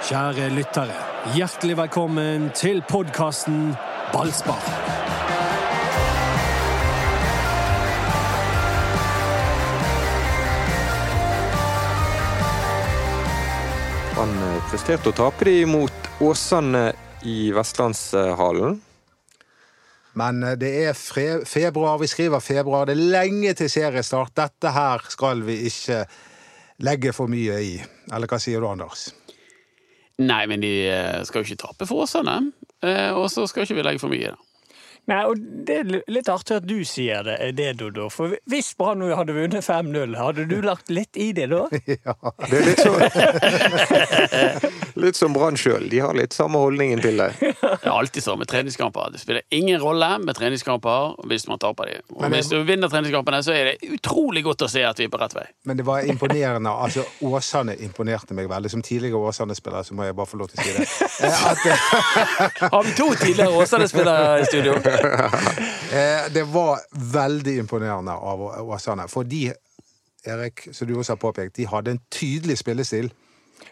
Kjære 0.00 0.46
lyttere, 0.56 0.94
hjertelig 1.36 1.74
velkommen 1.76 2.46
til 2.56 2.78
podkasten 2.88 3.74
Ballspar. 4.14 4.62
Han 14.16 14.32
eh, 14.32 14.56
presterte 14.70 15.12
å 15.12 15.18
tape 15.20 15.50
de 15.50 15.68
mot 15.68 16.10
Åsane 16.24 16.86
i 17.28 17.50
Vestlandshallen. 17.52 18.80
Men 20.16 20.42
eh, 20.48 20.56
det 20.56 20.74
er 20.86 20.96
februar, 20.96 22.00
vi 22.00 22.08
skriver 22.08 22.40
februar. 22.40 22.88
Det 22.88 22.96
er 22.96 23.14
lenge 23.20 23.52
til 23.60 23.68
seriestart. 23.68 24.32
Dette 24.46 24.72
her 24.72 25.04
skal 25.12 25.44
vi 25.44 25.60
ikke 25.68 26.06
legge 26.88 27.12
for 27.12 27.28
mye 27.28 27.60
i. 27.60 27.74
Eller 28.08 28.32
hva 28.32 28.40
sier 28.40 28.64
du, 28.64 28.72
Anders? 28.72 29.10
Nei, 30.20 30.42
men 30.50 30.60
de 30.60 30.70
eh, 30.90 31.20
skal 31.24 31.40
jo 31.42 31.48
ikke 31.48 31.62
tape 31.64 31.86
for 31.88 32.04
Åsane. 32.04 32.52
Eh, 32.84 33.10
Og 33.16 33.30
så 33.32 33.46
skal 33.48 33.64
ikke 33.64 33.78
vi 33.78 33.84
legge 33.86 34.02
for 34.02 34.12
mye 34.12 34.26
i 34.26 34.30
det. 34.32 34.36
Nei, 35.10 35.20
og 35.26 35.36
Det 35.66 35.74
er 35.80 35.84
litt 36.10 36.28
artig 36.30 36.56
at 36.60 36.66
du 36.66 36.84
sier 36.86 37.22
det, 37.26 37.36
det 37.58 37.72
Dodo. 37.80 38.08
For 38.14 38.26
hvis 38.50 38.68
Brann 38.78 39.02
hadde 39.14 39.34
vunnet 39.36 39.64
5-0, 39.66 40.14
hadde 40.18 40.44
du 40.50 40.60
lagt 40.64 40.90
litt 40.92 41.16
i 41.20 41.32
det 41.36 41.48
da? 41.50 41.64
ja. 41.90 42.14
Det 42.46 42.56
er 42.60 42.64
litt 42.68 42.82
sånn 42.84 43.00
Litt 45.00 45.16
som 45.16 45.32
Brann 45.32 45.56
sjøl. 45.58 45.86
De 45.90 45.98
har 46.02 46.14
litt 46.16 46.32
samme 46.36 46.58
holdningen 46.60 47.00
til 47.02 47.16
det. 47.20 47.28
Det 47.40 47.52
er 47.62 47.90
alltid 47.92 48.22
sånn 48.24 48.38
med 48.42 48.48
treningskamper. 48.50 49.10
Det 49.14 49.20
spiller 49.22 49.42
ingen 49.54 49.80
rolle 49.82 50.08
med 50.22 50.34
treningskamper 50.36 51.14
hvis 51.30 51.46
man 51.48 51.58
taper 51.62 51.84
de. 51.90 51.94
Og 52.16 52.22
det- 52.26 52.30
hvis 52.34 52.48
du 52.52 52.56
vinner 52.68 52.88
treningskampene, 52.92 53.38
så 53.46 53.52
er 53.54 53.64
det 53.70 53.76
utrolig 53.96 54.42
godt 54.44 54.62
å 54.66 54.68
se 54.70 54.82
at 54.84 54.98
vi 55.00 55.04
er 55.08 55.12
på 55.12 55.18
rett 55.22 55.34
vei. 55.36 55.46
Men 55.64 55.76
det 55.78 55.84
var 55.86 55.98
imponerende. 56.04 56.70
altså 56.70 57.04
Åsane 57.22 57.74
imponerte 57.80 58.34
meg 58.36 58.48
veldig. 58.50 58.70
Som 58.70 58.82
tidligere 58.82 59.16
Åsane-spiller 59.30 59.82
så 59.86 59.92
må 59.96 60.02
jeg 60.04 60.14
bare 60.18 60.26
få 60.30 60.36
lov 60.42 60.48
til 60.52 60.58
å 60.60 60.62
si 60.64 60.70
det. 60.78 60.86
Eh, 61.20 61.40
At, 61.50 61.58
Har 62.72 62.82
vi 62.86 62.90
to 62.96 63.08
tidligere 63.14 63.52
Åsane-spillere 63.60 64.40
i 64.40 64.44
studio? 64.48 64.72
eh, 65.96 66.28
det 66.32 66.44
var 66.52 66.80
veldig 67.12 67.58
imponerende 67.58 68.12
av 68.12 68.42
Åsane. 68.70 69.08
For 69.08 69.24
Erik, 70.24 70.68
som 70.72 70.88
du 70.88 70.96
også 70.98 71.12
har 71.12 71.22
påpekt, 71.22 71.56
de 71.56 71.66
hadde 71.66 71.96
en 71.96 72.02
tydelig 72.12 72.58
spillestil. 72.60 73.10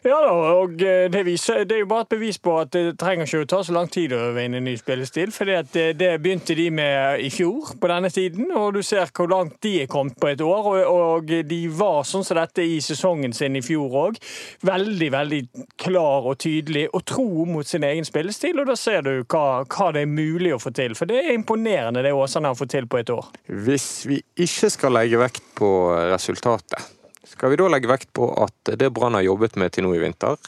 Ja 0.06 0.18
da, 0.22 0.32
og 0.60 0.82
eh, 0.84 1.08
det, 1.10 1.24
viser, 1.26 1.64
det 1.66 1.74
er 1.74 1.82
jo 1.82 1.88
bare 1.90 2.04
et 2.06 2.12
bevis 2.12 2.38
på 2.42 2.54
at 2.60 2.70
det 2.74 2.94
trenger 3.00 3.26
ikke 3.26 3.42
å 3.42 3.48
ta 3.50 3.62
så 3.66 3.74
lang 3.74 3.88
tid 3.90 4.12
å 4.14 4.30
vinne 4.36 4.60
en 4.60 4.66
ny 4.68 4.76
spillestil. 4.78 5.32
For 5.34 5.48
det, 5.48 5.94
det 5.98 6.10
begynte 6.22 6.54
de 6.58 6.68
med 6.74 7.24
i 7.24 7.30
fjor 7.34 7.72
på 7.80 7.90
denne 7.90 8.10
tiden, 8.14 8.52
og 8.54 8.76
du 8.76 8.82
ser 8.86 9.10
hvor 9.10 9.30
langt 9.32 9.58
de 9.64 9.74
er 9.82 9.90
kommet 9.90 10.18
på 10.20 10.30
et 10.30 10.42
år. 10.44 10.68
Og, 10.70 10.78
og 10.86 11.32
de 11.50 11.60
var 11.74 12.06
sånn 12.06 12.26
som 12.26 12.38
dette 12.38 12.62
i 12.62 12.78
sesongen 12.84 13.34
sin 13.34 13.58
i 13.58 13.64
fjor 13.64 13.96
òg. 14.04 14.20
Veldig, 14.68 15.10
veldig 15.14 15.40
klar 15.80 16.28
og 16.30 16.38
tydelig 16.44 16.86
og 16.92 17.04
tro 17.08 17.46
mot 17.48 17.66
sin 17.66 17.86
egen 17.88 18.06
spillestil, 18.06 18.60
og 18.62 18.70
da 18.70 18.76
ser 18.78 19.02
du 19.06 19.12
hva, 19.24 19.64
hva 19.64 19.90
det 19.94 20.04
er 20.04 20.12
mulig 20.12 20.54
å 20.54 20.60
få 20.62 20.72
til. 20.76 20.94
For 20.98 21.10
det 21.10 21.24
er 21.24 21.34
imponerende 21.34 22.04
det 22.06 22.14
Åsane 22.14 22.52
har 22.52 22.58
fått 22.58 22.76
til 22.76 22.86
på 22.90 23.02
et 23.02 23.10
år. 23.14 23.32
Hvis 23.66 23.88
vi 24.08 24.20
ikke 24.38 24.70
skal 24.72 24.94
legge 25.00 25.20
vekt 25.20 25.42
på 25.58 25.72
resultatet, 26.12 26.97
skal 27.28 27.52
vi 27.52 27.60
da 27.60 27.68
legge 27.70 27.90
vekt 27.90 28.12
på 28.16 28.30
at 28.40 28.72
det 28.80 28.92
Brann 28.94 29.16
har 29.18 29.26
jobbet 29.26 29.58
med 29.60 29.74
til 29.74 29.86
nå 29.86 29.94
i 29.96 30.02
vinter, 30.02 30.40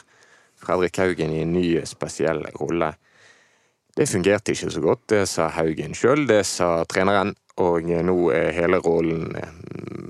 Fredrik 0.61 0.99
Haugen 1.01 1.33
i 1.33 1.41
en 1.45 1.55
ny 1.55 1.65
spesiell 1.89 2.43
rolle, 2.59 2.91
det 3.95 4.07
fungerte 4.07 4.53
ikke 4.53 4.71
så 4.71 4.81
godt. 4.81 5.07
Det 5.11 5.25
sa 5.29 5.49
Haugen 5.51 5.95
sjøl, 5.97 6.25
det 6.29 6.43
sa 6.47 6.81
treneren. 6.89 7.35
Og 7.61 7.83
nå 7.83 8.15
er 8.33 8.53
hele 8.55 8.79
rollen 8.81 9.35
eh, 9.37 9.49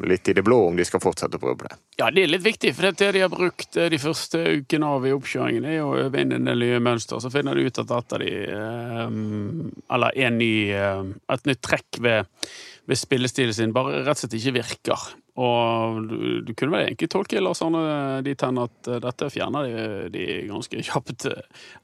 litt 0.07 0.29
i 0.29 0.35
det 0.37 0.43
blå 0.45 0.59
om 0.67 0.75
de 0.77 0.85
skal 0.85 1.01
fortsette 1.03 1.39
å 1.39 1.41
prøve 1.41 1.65
det. 1.65 1.79
Ja, 1.99 2.11
det 2.13 2.23
er 2.23 2.29
litt 2.29 2.45
viktig, 2.45 2.69
for 2.77 2.93
det 2.93 3.09
de 3.15 3.23
har 3.23 3.31
brukt 3.33 3.75
eh, 3.81 3.89
de 3.91 3.99
første 3.99 4.43
ukene 4.61 4.91
av 4.93 5.07
i 5.09 5.13
oppkjøringen, 5.15 5.65
er 5.65 5.81
å 5.81 5.97
øve 6.03 6.21
inn 6.21 6.35
en 6.37 6.47
del 6.47 6.61
nye 6.61 6.83
mønster. 6.83 7.19
Så 7.19 7.33
finner 7.33 7.57
de 7.57 7.65
ut 7.65 7.81
at 7.81 7.95
et 7.97 8.15
de 8.21 8.29
eh, 8.45 9.17
Eller 9.97 10.37
ny, 10.37 10.53
et 10.77 11.49
nytt 11.49 11.63
trekk 11.65 11.99
ved, 12.05 12.29
ved 12.85 13.01
spillestilen 13.01 13.57
sin 13.57 13.75
bare 13.75 14.05
rett 14.05 14.13
og 14.13 14.21
slett 14.21 14.37
ikke 14.37 14.59
virker. 14.61 15.09
Og 15.39 16.01
du, 16.09 16.41
du 16.43 16.51
kunne 16.53 16.73
vel 16.75 16.89
egentlig 16.89 17.07
tolke 17.11 17.39
Lars 17.39 17.61
Arne 17.63 18.19
dit 18.25 18.41
hen 18.43 18.59
at 18.59 18.89
eh, 18.91 18.99
dette 19.03 19.29
fjerner 19.31 19.69
de, 19.69 19.83
de 20.11 20.25
ganske 20.49 20.83
kjapt 20.89 21.27
eh, 21.29 21.43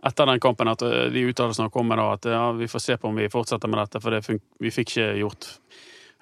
etter 0.10 0.28
den 0.28 0.42
kampen. 0.44 0.72
At 0.72 0.84
eh, 0.84 1.08
de 1.14 1.24
uttalelsene 1.30 1.72
kom 1.74 1.88
med 1.88 2.02
da, 2.02 2.10
at 2.18 2.28
ja, 2.32 2.44
vi 2.58 2.68
får 2.72 2.84
se 2.84 2.98
på 3.00 3.12
om 3.12 3.22
vi 3.22 3.30
fortsetter 3.32 3.72
med 3.72 3.80
dette, 3.86 4.04
for 4.04 4.16
det 4.16 4.24
vi 4.28 4.74
fikk 4.74 4.98
ikke 4.98 5.08
gjort 5.22 5.52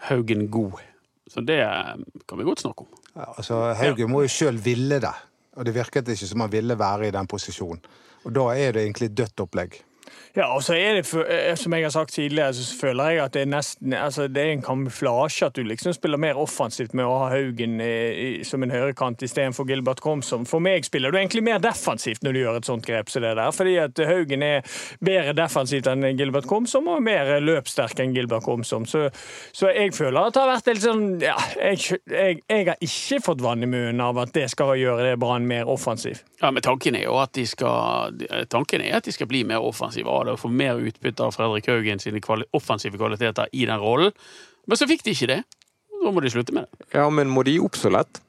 Haugen 0.10 0.48
god. 0.54 0.84
Så 1.32 1.42
det 1.42 1.62
eh, 1.64 1.96
kan 2.30 2.38
vi 2.38 2.46
godt 2.48 2.66
snakke 2.66 2.86
om. 2.86 3.02
Ja, 3.16 3.32
altså, 3.32 3.62
Haugen 3.80 4.12
må 4.12 4.26
jo 4.26 4.32
sjøl 4.32 4.60
ville 4.62 5.00
det, 5.02 5.14
og 5.56 5.66
det 5.66 5.74
virket 5.76 6.14
ikke 6.14 6.30
som 6.30 6.46
han 6.46 6.54
ville 6.54 6.78
være 6.78 7.10
i 7.10 7.16
den 7.16 7.30
posisjonen. 7.32 7.82
Og 8.26 8.34
da 8.34 8.50
er 8.58 8.76
det 8.76 8.86
egentlig 8.86 9.12
dødt 9.18 9.42
opplegg. 9.46 9.78
Ja, 10.36 10.50
og 10.52 10.64
så 10.64 10.76
er 10.76 10.98
det, 10.98 11.06
eh, 11.24 11.56
som 11.56 11.74
jeg 11.74 11.86
har 11.86 11.94
sagt 11.94 12.12
tidligere, 12.14 12.54
så 12.54 12.80
føler 12.80 13.10
jeg 13.10 13.24
at 13.24 13.34
det 13.34 13.42
er 13.46 13.52
nesten 13.52 13.94
altså 13.96 14.28
det 14.28 14.42
er 14.42 14.52
en 14.56 14.64
kamuflasje 14.66 15.48
at 15.48 15.56
du 15.56 15.64
liksom 15.64 15.94
spiller 15.96 16.20
mer 16.20 16.40
offensivt 16.40 16.94
med 16.98 17.08
å 17.08 17.14
ha 17.22 17.30
Haugen 17.32 17.80
eh, 17.84 18.12
i, 18.12 18.28
som 18.44 18.64
en 18.64 18.74
høyrekant 18.74 19.24
istedenfor 19.24 19.68
Gilbert 19.70 20.02
Komsom. 20.04 20.44
For 20.50 20.64
meg 20.64 20.88
spiller 20.88 21.14
du 21.14 21.20
egentlig 21.20 21.46
mer 21.46 21.62
defensivt 21.64 22.26
når 22.26 22.36
du 22.36 22.42
gjør 22.42 22.60
et 22.60 22.70
sånt 22.70 22.88
grep 22.88 23.12
som 23.12 23.24
det 23.24 23.36
der, 23.40 23.54
fordi 23.56 23.78
at 23.80 24.02
Haugen 24.10 24.44
er 24.44 24.76
bedre 25.00 25.36
defensivt 25.38 25.88
enn 25.88 26.04
Gilbert 26.20 26.50
Komsom 26.52 26.90
og 26.92 27.04
mer 27.06 27.38
løpssterk 27.40 28.04
enn 28.04 28.16
Gilbert 28.16 28.44
Komsom. 28.44 28.88
Så, 28.90 29.08
så 29.56 29.72
jeg 29.72 29.96
føler 29.96 30.20
at 30.20 30.36
det 30.36 30.44
har 30.44 30.52
vært 30.52 30.72
litt 30.74 30.84
sånn 30.84 31.06
ja, 31.24 31.38
jeg, 31.56 32.02
jeg, 32.12 32.42
jeg 32.44 32.68
har 32.74 32.84
ikke 32.84 33.22
fått 33.24 33.44
vann 33.46 33.64
i 33.64 33.72
munnen 33.72 34.04
av 34.04 34.20
at 34.26 34.36
det 34.36 34.50
skal 34.52 34.76
gjøre 34.80 35.08
det 35.08 35.16
Brann 35.22 35.48
mer 35.48 35.72
offensiv. 35.72 36.26
Ja, 36.42 36.52
men 36.52 36.64
tanken 36.66 37.00
er 37.00 37.08
jo 37.08 37.16
at 37.22 37.32
de 37.38 37.46
skal 37.48 38.20
Tanken 38.52 38.84
er 38.84 39.00
at 39.00 39.08
de 39.08 39.14
skal 39.16 39.30
bli 39.32 39.46
mer 39.48 39.64
offensive 39.64 39.95
av 40.04 40.26
det 40.26 40.34
og 40.36 40.42
få 40.42 40.52
mer 40.52 40.82
utbytte 40.84 41.24
av 41.24 41.32
Fredrik 41.32 41.70
Haugen 41.72 42.00
sine 42.04 42.20
kvali 42.20 42.44
offensive 42.54 42.98
kvaliteter 43.00 43.48
i 43.54 43.66
den 43.66 43.80
rollen. 43.80 44.12
Men 44.68 44.78
så 44.78 44.88
fikk 44.90 45.06
de 45.06 45.16
ikke 45.16 45.32
det. 45.32 45.42
Da 46.04 46.12
må 46.12 46.22
de 46.22 46.30
slutte 46.34 46.54
med 46.54 46.68
det. 46.68 46.90
Ja, 46.98 47.08
men 47.10 47.32
må 47.32 47.44
de 47.48 47.60
opp 47.64 47.78
så 47.80 47.90
lett? 47.94 48.20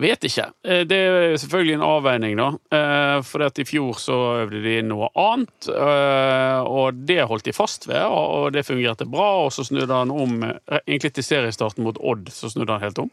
Vet 0.00 0.24
ikke. 0.26 0.48
Eh, 0.66 0.82
Det 0.84 0.96
er 0.96 1.36
selvfølgelig 1.38 1.74
en 1.74 1.86
avveining, 1.86 2.36
da. 2.36 2.48
Eh, 2.70 3.22
For 3.22 3.40
i 3.46 3.64
fjor 3.64 3.94
så 3.94 4.16
øvde 4.42 4.62
de 4.62 4.82
noe 4.82 5.08
annet, 5.14 5.68
eh, 5.68 6.60
og 6.66 7.06
det 7.06 7.26
holdt 7.28 7.44
de 7.44 7.52
fast 7.52 7.86
ved, 7.86 8.02
og 8.02 8.52
det 8.52 8.66
fungerte 8.66 9.06
bra. 9.06 9.44
Og 9.44 9.52
så 9.52 9.64
snudde 9.64 9.94
han 9.94 10.10
om, 10.10 10.42
egentlig 10.86 11.14
til 11.14 11.22
seriestarten 11.24 11.84
mot 11.84 11.98
Odd, 12.00 12.28
så 12.30 12.50
snudde 12.50 12.72
han 12.72 12.82
helt 12.82 12.98
om. 12.98 13.10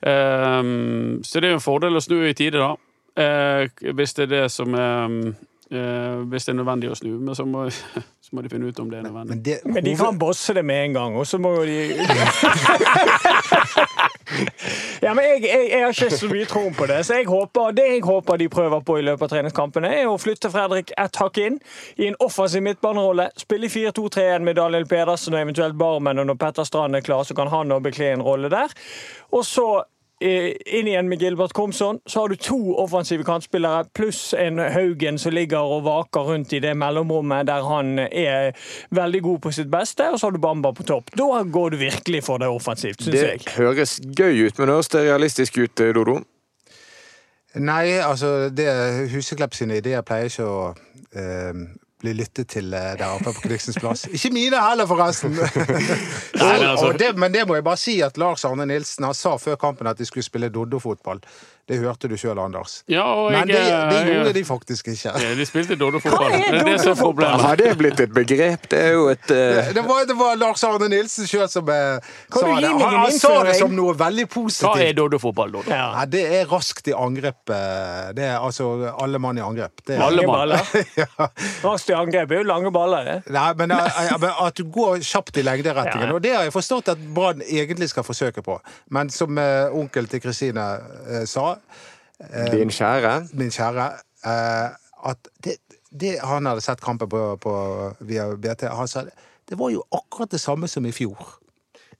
Så 0.00 1.40
det 1.40 1.44
er 1.44 1.50
jo 1.50 1.58
en 1.58 1.60
fordel 1.60 1.96
å 1.98 2.00
snu 2.00 2.22
i 2.28 2.34
tide, 2.34 2.58
da. 2.58 2.76
Hvis 3.82 4.14
det 4.14 4.28
er 4.28 4.30
det 4.30 4.50
som 4.52 4.74
er 4.74 5.34
eh, 5.70 6.18
Hvis 6.30 6.44
det 6.48 6.52
er 6.52 6.58
nødvendig 6.60 6.90
å 6.92 6.96
snu, 6.98 7.10
men 7.18 7.34
så 7.36 7.44
må, 7.48 7.66
så 8.24 8.36
må 8.36 8.42
de 8.44 8.52
finne 8.52 8.68
ut 8.68 8.80
om 8.82 8.90
det 8.90 8.98
er 9.00 9.08
nødvendig. 9.08 9.34
Men, 9.34 9.42
det, 9.44 9.58
Men 9.64 9.84
de 9.84 9.96
kan 9.98 10.18
bosse 10.20 10.54
det 10.56 10.64
med 10.64 10.84
en 10.88 10.98
gang, 10.98 11.16
og 11.18 11.26
så 11.26 11.40
må 11.42 11.54
jo 11.58 11.64
de 11.68 11.78
Ja, 15.02 15.14
men 15.14 15.24
jeg, 15.24 15.42
jeg, 15.46 15.68
jeg 15.70 15.82
har 15.84 15.94
ikke 15.94 16.16
så 16.16 16.28
mye 16.30 16.46
tro 16.48 16.62
på 16.76 16.86
det, 16.90 16.98
så 17.06 17.18
jeg 17.18 17.28
håper, 17.28 17.74
det 17.76 17.86
jeg 17.88 18.02
håper 18.04 18.40
de 18.40 18.48
prøver 18.52 18.80
på 18.84 18.98
i 18.98 19.04
løpet 19.06 19.24
av 19.24 19.32
treningskampene, 19.32 19.90
er 20.00 20.10
å 20.10 20.18
flytte 20.20 20.50
Fredrik 20.52 20.92
ett 20.98 21.20
hakk 21.22 21.38
inn 21.42 21.60
i 21.96 22.08
en 22.10 22.18
offensiv 22.24 22.64
midtbanerolle. 22.66 23.30
Spille 23.40 23.70
i 23.70 23.72
4-2-3-1 23.72 24.44
med 24.44 24.58
Daniel 24.58 24.88
Pedersen 24.90 25.36
og 25.36 25.42
eventuelt 25.42 25.78
Barmen, 25.80 26.20
og 26.20 26.28
når 26.28 26.40
Petter 26.42 26.68
Strand 26.68 26.98
er 26.98 27.06
klar, 27.06 27.24
så 27.24 27.36
kan 27.38 27.50
han 27.52 27.72
også 27.72 27.86
bekle 27.88 28.12
en 28.16 28.26
rolle 28.26 28.50
der. 28.52 28.74
Og 29.32 29.46
så 29.46 29.68
inn 30.20 30.88
igjen 30.90 31.08
med 31.08 31.20
Gilbert 31.22 31.52
Komson, 31.54 32.00
så 32.06 32.20
har 32.20 32.32
du 32.32 32.36
to 32.42 32.58
offensive 32.82 33.24
kantspillere 33.26 33.84
pluss 33.94 34.32
en 34.34 34.58
Haugen 34.58 35.18
som 35.18 35.34
ligger 35.36 35.62
og 35.62 35.84
vaker 35.86 36.26
rundt 36.32 36.52
i 36.56 36.62
det 36.62 36.74
mellomrommet 36.78 37.46
der 37.46 37.66
han 37.66 37.98
er 37.98 38.50
veldig 38.94 39.22
god 39.22 39.38
på 39.46 39.52
sitt 39.54 39.70
beste, 39.70 40.08
og 40.10 40.18
så 40.18 40.26
har 40.26 40.34
du 40.34 40.42
Bamba 40.42 40.72
på 40.74 40.86
topp. 40.88 41.12
Da 41.14 41.42
går 41.44 41.70
du 41.70 41.76
virkelig 41.84 42.24
for 42.26 42.42
det 42.42 42.48
offensivt, 42.50 43.02
syns 43.02 43.20
Det 43.20 43.54
høres 43.56 44.00
gøy 44.18 44.48
ut, 44.48 44.58
men 44.58 44.74
høres 44.74 44.90
det 44.94 45.06
realistisk 45.06 45.58
ut, 45.58 45.86
Dodo? 45.94 46.18
Nei, 47.58 47.98
altså 48.04 48.50
det, 48.52 48.68
Huseklepp 49.12 49.54
sine 49.56 49.78
ideer 49.80 50.02
pleier 50.06 50.28
ikke 50.28 50.46
å 50.46 50.58
eh, 51.16 51.62
bli 51.98 52.14
lyttet 52.14 52.48
til 52.54 52.72
eh, 52.74 52.92
der 52.98 53.10
oppe 53.10 53.32
på 53.34 53.48
Kniksens 53.48 53.78
plass. 53.80 54.06
Ikke 54.12 54.30
mine 54.34 54.60
heller, 54.62 54.86
forresten! 54.86 55.34
men 55.38 56.66
altså- 56.70 56.92
det, 56.98 57.12
men 57.18 57.34
det 57.34 57.46
må 57.48 57.58
jeg 57.58 57.66
bare 57.66 57.80
si 57.80 57.98
at 58.06 58.18
Lars 58.20 58.44
Arne 58.46 58.66
Nilsen 58.70 59.08
han 59.08 59.16
sa 59.18 59.36
før 59.38 59.58
kampen 59.60 59.90
at 59.90 59.98
de 59.98 60.06
skulle 60.06 60.26
spille 60.26 60.50
Doddo-fotball. 60.54 61.22
Det 61.68 61.76
hørte 61.82 62.08
du 62.08 62.14
sjøl, 62.16 62.38
Anders. 62.40 62.78
Ja, 62.88 63.02
og 63.04 63.30
Men 63.32 63.48
det, 63.50 63.58
det, 63.60 63.98
gjorde 64.08 64.24
jeg- 64.30 64.34
de 64.38 64.44
faktisk 64.48 64.88
ikke. 64.88 65.12
Ja, 65.20 65.34
De 65.36 65.44
spilte 65.46 65.76
dodo-fotball. 65.76 66.30
Hva 66.32 66.38
er 66.38 66.52
Det 66.54 66.60
er 66.62 66.64
det 66.70 66.76
som 66.80 66.92
er 66.94 67.00
problemet. 67.02 67.42
Har 67.44 67.56
det 67.60 67.72
blitt 67.78 68.00
et 68.00 68.14
begrep? 68.16 68.64
Det 68.72 68.78
er 68.86 68.92
jo 68.96 69.08
et 69.12 69.30
uh... 69.30 69.68
Det 69.76 69.82
var, 69.84 70.06
det 70.08 70.16
var 70.16 70.38
Lars 70.40 70.64
Arne 70.64 70.88
Nilsen 70.88 71.28
sjøl 71.28 71.44
som 71.52 71.68
eh, 71.68 71.98
sa 72.32 72.46
det. 72.60 72.70
Han, 72.72 72.96
han 73.02 73.12
sa 73.12 73.34
det 73.44 73.58
som 73.60 73.74
noe 73.76 73.92
veldig 74.00 74.24
positivt. 74.32 74.64
Hva 74.64 74.72
er 74.72 74.80
positivt. 74.80 74.96
Doddo-fotball, 75.02 75.52
Dodo? 75.58 75.70
Ja. 75.70 75.90
ja. 75.98 76.06
det 76.08 76.22
er 76.38 76.48
raskt 76.50 76.88
i 76.88 76.94
angrep. 76.96 77.52
eh, 77.52 78.08
Det 78.16 78.24
er 78.30 78.38
altså 78.40 78.70
alle 78.96 79.20
mann 79.20 79.36
i 79.36 79.44
angrep. 79.44 79.84
Det 79.84 79.98
er, 79.98 80.06
Alle 80.08 80.24
mann. 80.24 80.48
baller. 80.48 80.64
ja. 81.02 81.28
Raskt 81.66 81.92
i 81.92 81.98
angrep 81.98 82.32
er 82.32 82.40
jo 82.40 82.48
lange 82.48 82.72
baller. 82.72 83.04
det. 83.12 83.18
Nei, 83.36 83.46
men, 83.60 83.76
men 83.76 84.30
at 84.48 84.56
du 84.56 84.64
går 84.72 85.04
kjapt 85.04 85.36
i 85.36 85.44
lengderettingen. 85.44 86.08
Ja. 86.08 86.16
Og 86.16 86.24
det 86.24 86.32
har 86.38 86.48
jeg 86.48 86.56
forstått 86.56 86.88
at 86.96 87.04
Brann 87.14 87.44
egentlig 87.44 87.92
skal 87.92 88.08
forsøke 88.08 88.40
på. 88.46 88.56
Men 88.96 89.12
som 89.12 89.36
uh, 89.36 89.68
onkel 89.76 90.08
til 90.08 90.24
Kristine 90.24 90.64
sa, 91.28 91.57
din 92.52 92.70
kjære. 92.74 93.14
min 93.38 93.50
kjære 93.54 93.88
eh, 94.26 94.68
at 95.08 95.28
det, 95.44 95.56
det 95.90 96.18
Han 96.26 96.46
hadde 96.46 96.60
sett 96.60 96.80
kampen 96.82 97.08
på, 97.08 97.36
på 97.36 97.52
via 98.00 98.28
BT. 98.36 98.66
Han 98.74 98.88
sa 98.88 99.04
det 99.48 99.56
var 99.56 99.70
jo 99.72 99.82
akkurat 99.90 100.30
det 100.30 100.40
samme 100.42 100.68
som 100.68 100.86
i 100.86 100.92
fjor. 100.92 101.16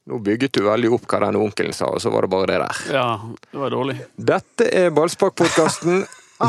Nå 0.09 0.19
bygget 0.25 0.53
du 0.53 0.63
veldig 0.65 0.91
opp 0.97 1.07
hva 1.09 1.21
denne 1.25 1.41
onkelen 1.41 1.73
sa, 1.77 1.87
og 1.93 2.01
så 2.01 2.11
var 2.13 2.25
det 2.25 2.33
bare 2.33 2.47
det 2.51 2.59
der. 2.61 2.77
Ja, 2.93 3.09
det 3.53 3.61
var 3.61 3.73
dårlig. 3.73 3.97
Dette 4.17 4.69
er 4.69 4.91
Ballsparkpodkasten. 4.93 6.05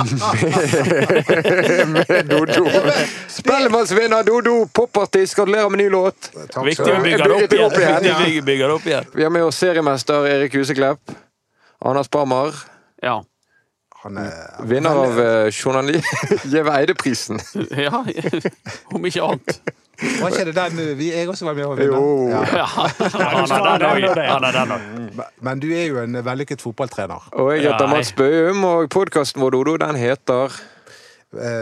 med 1.94 2.26
Dodo. 2.30 2.66
Spellemannsvinner 3.28 4.24
Dodo, 4.24 4.68
popartist, 4.74 5.36
gratulerer 5.36 5.70
med 5.70 5.78
ny 5.82 5.88
låt. 5.90 6.30
Takk 6.54 6.68
Viktig 6.68 6.92
å 6.94 7.00
bygge 7.04 7.24
det 7.24 7.34
opp 7.34 7.50
Bygger 7.50 7.80
igjen. 7.82 8.06
ja. 8.62 8.70
opp 8.76 8.86
igjen. 8.88 9.06
Vi 9.16 9.24
har 9.26 9.34
med 9.34 9.48
oss 9.48 9.58
seriemester 9.58 10.28
Erik 10.30 10.54
Huseklepp. 10.60 11.16
Anders 11.80 12.10
Barmar, 12.12 12.54
Ja. 13.04 13.20
Han 14.04 14.18
er 14.22 14.32
vinner 14.64 14.96
av 14.96 15.18
uh, 15.20 15.50
journali... 15.52 16.00
Gjeve 16.52 16.72
Eide-prisen. 16.78 17.42
ja, 17.86 18.00
om 18.96 19.06
ikke 19.10 19.26
annet. 19.26 19.60
Var 20.00 20.32
ikke 20.32 20.46
det 20.48 20.54
den 20.56 20.80
vi, 20.96 21.10
jeg 21.12 21.28
også 21.28 21.50
var 21.50 21.58
med 21.58 21.68
å 21.68 21.74
vinne? 21.76 22.00
Jo. 22.00 22.30
Ja. 22.32 22.44
Ja, 22.56 22.68
han 22.72 23.52
er 23.52 23.84
den 23.84 23.88
òg. 23.90 24.22
Han 24.30 24.48
er 24.48 24.56
den 24.56 24.76
òg. 24.78 25.24
Men 25.44 25.60
du 25.60 25.68
er 25.76 25.90
jo 25.90 26.00
en 26.00 26.16
vellykket 26.24 26.64
fotballtrener. 26.64 27.28
Og 27.36 27.52
jeg 27.58 27.68
heter. 27.68 27.92
Mats 27.92 28.14
Bøum, 28.16 28.64
og 28.64 28.88
podkasten 28.96 29.44
vår, 29.44 29.58
Dodo, 29.58 29.76
den 29.84 30.00
heter 30.00 30.56
Eh, 30.56 30.79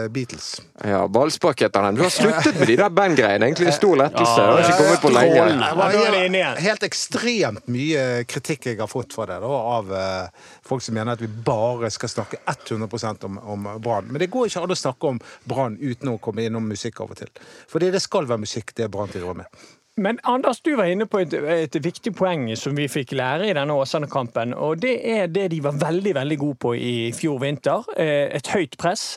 Beatles. 0.08 0.62
ja, 0.84 1.02
Ballspark 1.12 1.60
heter 1.60 1.82
den. 1.82 1.94
Du 1.98 2.02
har 2.02 2.10
sluttet 2.10 2.56
med 2.58 2.66
de 2.70 2.76
der 2.80 2.88
bandgreiene. 2.90 3.46
Egentlig 3.46 3.66
en 3.68 3.76
stor 3.76 3.96
lettelse. 4.00 4.36
Det 4.40 4.46
har 4.48 4.62
ikke 4.64 4.78
kommet 4.78 5.02
på 5.02 5.10
lenge. 5.12 5.36
Ja, 5.36 5.88
helt, 5.92 6.62
helt 6.64 6.86
ekstremt 6.88 7.68
mye 7.68 8.04
kritikk 8.28 8.70
jeg 8.70 8.80
har 8.80 8.88
fått 8.88 9.12
for 9.12 9.28
det, 9.28 9.36
da, 9.44 9.50
av 9.78 9.92
eh, 9.92 10.46
folk 10.64 10.82
som 10.84 10.96
mener 10.96 11.18
at 11.18 11.24
vi 11.24 11.28
bare 11.28 11.90
skal 11.92 12.08
snakke 12.14 12.40
100 12.48 13.26
om, 13.28 13.38
om 13.44 13.68
Brann. 13.84 14.08
Men 14.08 14.22
det 14.24 14.30
går 14.32 14.48
ikke 14.48 14.64
an 14.64 14.72
å 14.72 14.78
snakke 14.78 15.12
om 15.12 15.20
Brann 15.48 15.76
uten 15.80 16.14
å 16.14 16.18
komme 16.22 16.48
innom 16.48 16.64
musikk 16.68 17.02
av 17.04 17.12
og 17.12 17.20
til. 17.20 17.32
Fordi 17.68 17.90
det 17.92 18.00
skal 18.04 18.28
være 18.30 18.46
musikk, 18.46 18.72
det 18.76 18.88
Brann 18.90 19.12
driver 19.12 19.36
med. 19.42 19.66
Men 19.98 20.20
Anders, 20.22 20.60
du 20.62 20.76
var 20.78 20.86
inne 20.86 21.08
på 21.10 21.18
et, 21.24 21.32
et 21.34 21.76
viktig 21.82 22.12
poeng 22.14 22.44
som 22.56 22.76
vi 22.78 22.84
fikk 22.86 23.16
lære 23.18 23.48
i 23.50 23.54
denne 23.56 23.74
Åsane-kampen. 23.74 24.52
Og 24.54 24.78
det 24.78 24.94
er 25.10 25.26
det 25.26 25.48
de 25.50 25.58
var 25.64 25.74
veldig 25.80 26.12
veldig 26.14 26.38
gode 26.38 26.58
på 26.62 26.74
i 26.78 26.92
fjor 27.18 27.40
vinter. 27.42 27.82
eh, 27.98 28.30
Et 28.38 28.52
høyt 28.54 28.78
press. 28.78 29.16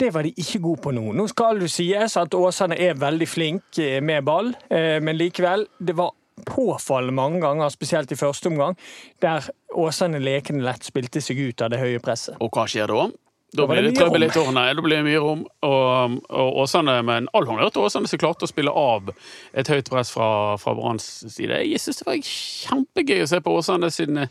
Det 0.00 0.08
var 0.14 0.24
de 0.24 0.32
ikke 0.32 0.62
gode 0.64 0.80
på 0.80 0.94
nå. 0.96 1.10
Nå 1.12 1.26
skal 1.28 1.60
det 1.60 1.68
sies 1.72 2.16
at 2.16 2.34
Åsane 2.36 2.78
er 2.80 2.96
veldig 2.96 3.26
flink 3.28 3.80
eh, 3.82 3.98
med 4.00 4.24
ball, 4.24 4.54
eh, 4.72 4.96
men 5.04 5.18
likevel. 5.20 5.66
Det 5.76 5.96
var 5.98 6.14
påfallende 6.48 7.12
mange 7.12 7.40
ganger, 7.42 7.68
spesielt 7.68 8.12
i 8.12 8.16
første 8.16 8.48
omgang, 8.48 8.78
der 9.20 9.44
Åsane 9.76 10.22
lekende 10.22 10.64
lett 10.64 10.88
spilte 10.88 11.20
seg 11.20 11.42
ut 11.50 11.60
av 11.60 11.74
det 11.74 11.82
høye 11.82 12.00
presset. 12.00 12.40
Og 12.40 12.48
hva 12.54 12.64
skjer 12.70 12.88
da? 12.88 13.10
Da 13.52 13.66
blir 13.66 13.82
det 13.82 13.90
det 13.90 13.98
trøbbel 13.98 14.24
i 14.24 14.30
tårnet. 14.30 14.76
Da 14.78 14.82
blir 14.84 15.00
det 15.00 15.06
mye 15.08 15.20
rom. 15.20 15.42
Og, 15.66 16.18
og 16.30 16.58
Åsane, 16.62 17.00
men 17.06 17.26
all 17.34 17.48
honnør 17.48 17.72
til 17.74 17.86
Åsane 17.88 18.08
som 18.08 18.22
klarte 18.22 18.46
å 18.46 18.50
spille 18.50 18.72
av 18.72 19.10
et 19.52 19.68
høyt 19.68 19.90
press 19.90 20.12
fra, 20.14 20.56
fra 20.62 20.74
Branns 20.78 21.08
side. 21.26 21.58
Jeg 21.66 21.82
syns 21.82 22.00
det 22.00 22.08
var 22.08 22.20
kjempegøy 22.30 23.24
å 23.24 23.30
se 23.30 23.42
på 23.42 23.56
Åsane 23.58 23.90
sin, 23.92 24.22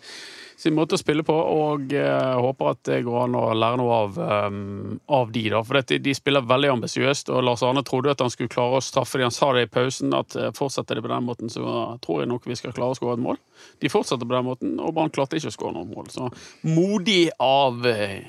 sin 0.59 0.75
måte 0.75 0.97
å 0.97 0.99
spille 0.99 1.23
på, 1.23 1.33
og 1.33 1.93
uh, 1.95 2.35
håper 2.43 2.71
at 2.73 2.81
det 2.89 2.99
går 3.05 3.21
an 3.23 3.37
å 3.39 3.43
lære 3.55 3.79
noe 3.79 3.99
av, 4.03 4.19
um, 4.51 4.97
av 5.15 5.31
de, 5.31 5.45
da. 5.53 5.61
For 5.63 5.79
dette, 5.79 6.01
de 6.03 6.15
spiller 6.17 6.43
veldig 6.47 6.73
ambisiøst, 6.73 7.31
og 7.31 7.45
Lars 7.47 7.63
Arne 7.63 7.83
trodde 7.87 8.11
at 8.11 8.23
han 8.23 8.33
skulle 8.33 8.51
klare 8.51 8.79
å 8.79 8.83
straffe 8.83 9.19
de. 9.19 9.27
Han 9.29 9.35
sa 9.35 9.53
det 9.55 9.67
i 9.67 9.71
pausen, 9.71 10.11
at 10.17 10.35
uh, 10.35 10.49
fortsetter 10.57 10.99
de 10.99 11.05
på 11.05 11.13
den 11.13 11.27
måten, 11.29 11.53
så 11.53 11.63
tror 12.03 12.23
jeg 12.23 12.31
nok 12.33 12.47
vi 12.49 12.59
skal 12.59 12.75
klare 12.75 12.95
å 12.95 12.99
skåre 12.99 13.15
et 13.15 13.23
mål. 13.23 13.39
De 13.79 13.91
fortsatte 13.91 14.27
på 14.27 14.35
den 14.35 14.47
måten, 14.49 14.75
og 14.83 14.95
Brann 14.97 15.13
klarte 15.15 15.39
ikke 15.39 15.53
å 15.53 15.55
skåre 15.55 15.77
noe 15.77 15.87
mål. 15.87 16.11
Så 16.11 16.27
modig 16.67 17.29
av 17.39 17.79
uh, 17.87 18.19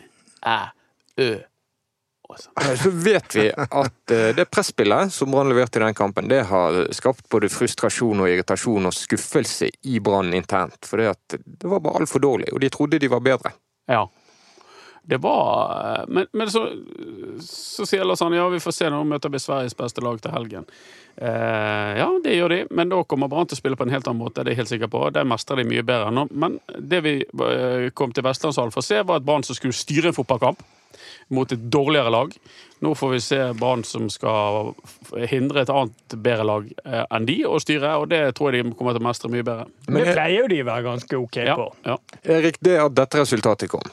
ø. 1.19 1.33
Så 2.83 2.91
vet 2.91 3.35
vi 3.37 3.49
at 3.51 4.15
eh, 4.15 4.31
det 4.37 4.47
presspillet 4.53 5.13
som 5.13 5.31
Brann 5.31 5.51
leverte 5.51 5.81
i 5.81 5.85
den 5.85 5.95
kampen, 5.95 6.29
det 6.29 6.43
har 6.51 6.83
skapt 6.95 7.29
både 7.33 7.51
frustrasjon 7.53 8.23
og 8.23 8.31
irritasjon 8.31 8.89
og 8.91 8.97
skuffelse 8.97 9.71
i 9.83 10.01
Brann 10.01 10.35
internt. 10.37 10.87
For 10.87 11.03
det, 11.03 11.43
var 11.65 11.83
bare 11.85 12.03
altfor 12.03 12.23
dårlig, 12.23 12.51
og 12.55 12.63
de 12.63 12.73
trodde 12.73 13.01
de 13.03 13.11
var 13.11 13.23
bedre. 13.25 13.55
Ja. 13.91 14.07
Det 15.03 15.17
var 15.17 15.71
eh, 16.01 16.05
Men, 16.09 16.27
men 16.33 16.51
så, 16.51 16.67
så 17.43 17.87
sier 17.89 18.05
Lars 18.05 18.23
Arne 18.23 18.37
ja, 18.37 18.49
vi 18.53 18.61
får 18.61 18.77
se, 18.77 18.91
nå 18.93 19.03
møter 19.09 19.33
vi 19.33 19.41
Sveriges 19.43 19.77
beste 19.77 20.05
lag 20.05 20.21
til 20.23 20.35
helgen. 20.35 20.67
Eh, 21.17 21.93
ja, 21.99 22.09
det 22.25 22.37
gjør 22.37 22.55
de, 22.55 22.61
men 22.71 22.93
da 22.93 23.01
kommer 23.09 23.31
Brann 23.33 23.49
til 23.49 23.59
å 23.59 23.61
spille 23.61 23.79
på 23.81 23.89
en 23.89 23.95
helt 23.95 24.07
annen 24.07 24.23
måte. 24.23 24.45
Det 24.45 24.53
er 24.53 24.59
jeg 24.59 24.63
helt 24.63 24.75
sikker 24.75 24.93
på. 24.93 25.07
Der 25.15 25.27
mestrer 25.29 25.61
de 25.61 25.69
mye 25.69 25.87
bedre. 25.87 26.27
Men 26.31 26.61
det 26.79 27.01
vi 27.07 27.17
eh, 27.25 27.89
kom 27.97 28.13
til 28.15 28.27
Vestlandshallen 28.29 28.75
for 28.75 28.85
å 28.85 28.87
se, 28.87 29.01
var 29.03 29.21
et 29.21 29.27
Brann 29.27 29.47
som 29.47 29.59
skulle 29.59 29.77
styre 29.77 30.13
en 30.13 30.17
fotballkamp 30.17 30.63
mot 31.29 31.53
et 31.55 31.63
dårligere 31.73 32.11
lag. 32.15 32.35
Nå 32.81 32.95
får 32.97 33.11
vi 33.13 33.19
se 33.21 33.39
Brann 33.61 33.83
som 33.85 34.07
skal 34.09 34.71
hindre 35.29 35.63
et 35.67 35.73
annet 35.73 36.15
bedre 36.25 36.47
lag 36.49 36.69
eh, 36.85 37.03
enn 37.13 37.27
de 37.29 37.41
å 37.45 37.59
styre, 37.61 37.91
og 38.01 38.09
det 38.13 38.23
tror 38.39 38.55
jeg 38.57 38.65
de 38.65 38.73
kommer 38.79 38.97
til 38.97 39.03
å 39.05 39.09
mestre 39.11 39.29
mye 39.33 39.45
bedre. 39.45 39.67
Men 39.89 40.07
det 40.07 40.15
pleier 40.17 40.39
jo 40.47 40.53
de 40.55 40.63
å 40.65 40.69
være 40.71 40.87
ganske 40.89 41.19
OK 41.21 41.37
Ja, 41.45 41.59
på. 41.61 41.67
ja. 41.85 41.99
Erik, 42.39 42.57
det 42.65 42.79
at 42.81 42.97
dette 42.97 43.21
resultatet 43.21 43.69
kom, 43.75 43.85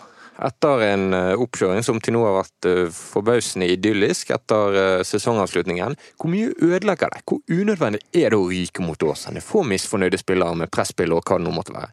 etter 0.47 0.85
en 0.87 1.05
eh, 1.17 1.33
oppkjøring 1.43 1.83
som 1.83 1.99
til 1.99 2.15
nå 2.15 2.23
har 2.29 2.37
vært 2.39 2.69
eh, 2.71 2.87
forbausende 2.95 3.67
idyllisk 3.75 4.31
etter 4.37 5.01
sesongavslutningen, 5.03 5.99
hvor 6.15 6.31
mye 6.31 6.55
ødelegger 6.55 7.11
det? 7.17 7.23
Hvor 7.27 7.43
unødvendig 7.51 8.03
er 8.23 8.31
det 8.31 8.39
å 8.39 8.47
ryke 8.47 8.87
mot 8.87 9.03
Åsane? 9.03 9.43
Få 9.43 9.65
misfornøyde 9.67 10.19
spillere 10.23 10.55
med 10.63 10.71
presspill 10.71 11.11
og 11.17 11.25
hva 11.27 11.41
det 11.41 11.49
nå 11.49 11.55
måtte 11.59 11.75
være. 11.75 11.91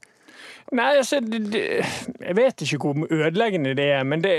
Nei, 0.75 0.97
altså, 0.99 1.21
det, 1.23 1.41
det, 1.53 1.63
Jeg 2.21 2.37
vet 2.37 2.63
ikke 2.67 2.79
hvor 2.83 3.13
ødeleggende 3.15 3.75
det 3.79 3.85
er, 3.95 4.03
men 4.09 4.25
det, 4.25 4.35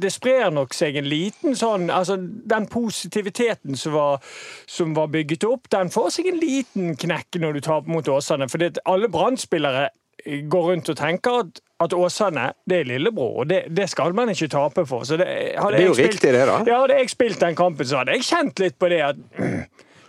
det, 0.00 0.12
sprer 0.12 0.48
nok 0.54 0.72
seg 0.76 0.96
en 0.96 1.08
liten 1.10 1.56
sånn 1.58 1.90
altså 1.92 2.16
Den 2.20 2.68
positiviteten 2.72 3.76
som 3.76 3.92
var, 3.98 4.22
som 4.66 4.94
var 4.96 5.10
bygget 5.12 5.44
opp, 5.48 5.68
den 5.74 5.92
får 5.92 6.08
seg 6.16 6.30
en 6.32 6.40
liten 6.40 6.94
knekk 6.96 7.40
når 7.42 7.58
du 7.58 7.60
taper 7.68 7.92
mot 7.92 8.08
Åsane. 8.08 8.48
For 8.48 8.64
alle 8.88 9.10
Brann-spillere 9.12 9.90
går 10.24 10.68
rundt 10.70 10.88
og 10.88 10.96
tenker 10.96 11.40
at, 11.42 11.60
at 11.84 11.92
Åsane 11.92 12.46
det 12.70 12.78
er 12.80 12.88
lillebror, 12.88 13.42
og 13.42 13.50
det, 13.50 13.64
det 13.76 13.90
skal 13.92 14.14
man 14.16 14.32
ikke 14.32 14.48
tape 14.48 14.86
for. 14.88 15.04
Så 15.04 15.18
det, 15.20 15.26
hadde 15.58 15.76
Det 15.76 15.82
er 15.82 15.90
jo 15.90 15.96
spilt- 15.98 16.14
riktig, 16.14 16.32
det, 16.32 16.46
da. 16.48 16.60
Ja, 16.66 16.80
hadde 16.84 17.00
jeg 17.02 17.10
spilt 17.12 17.40
den 17.44 17.58
kampen, 17.58 17.86
så 17.86 18.00
hadde 18.00 18.16
jeg 18.16 18.24
kjent 18.30 18.62
litt 18.64 18.78
på 18.80 18.88
det 18.92 19.02
at 19.10 19.20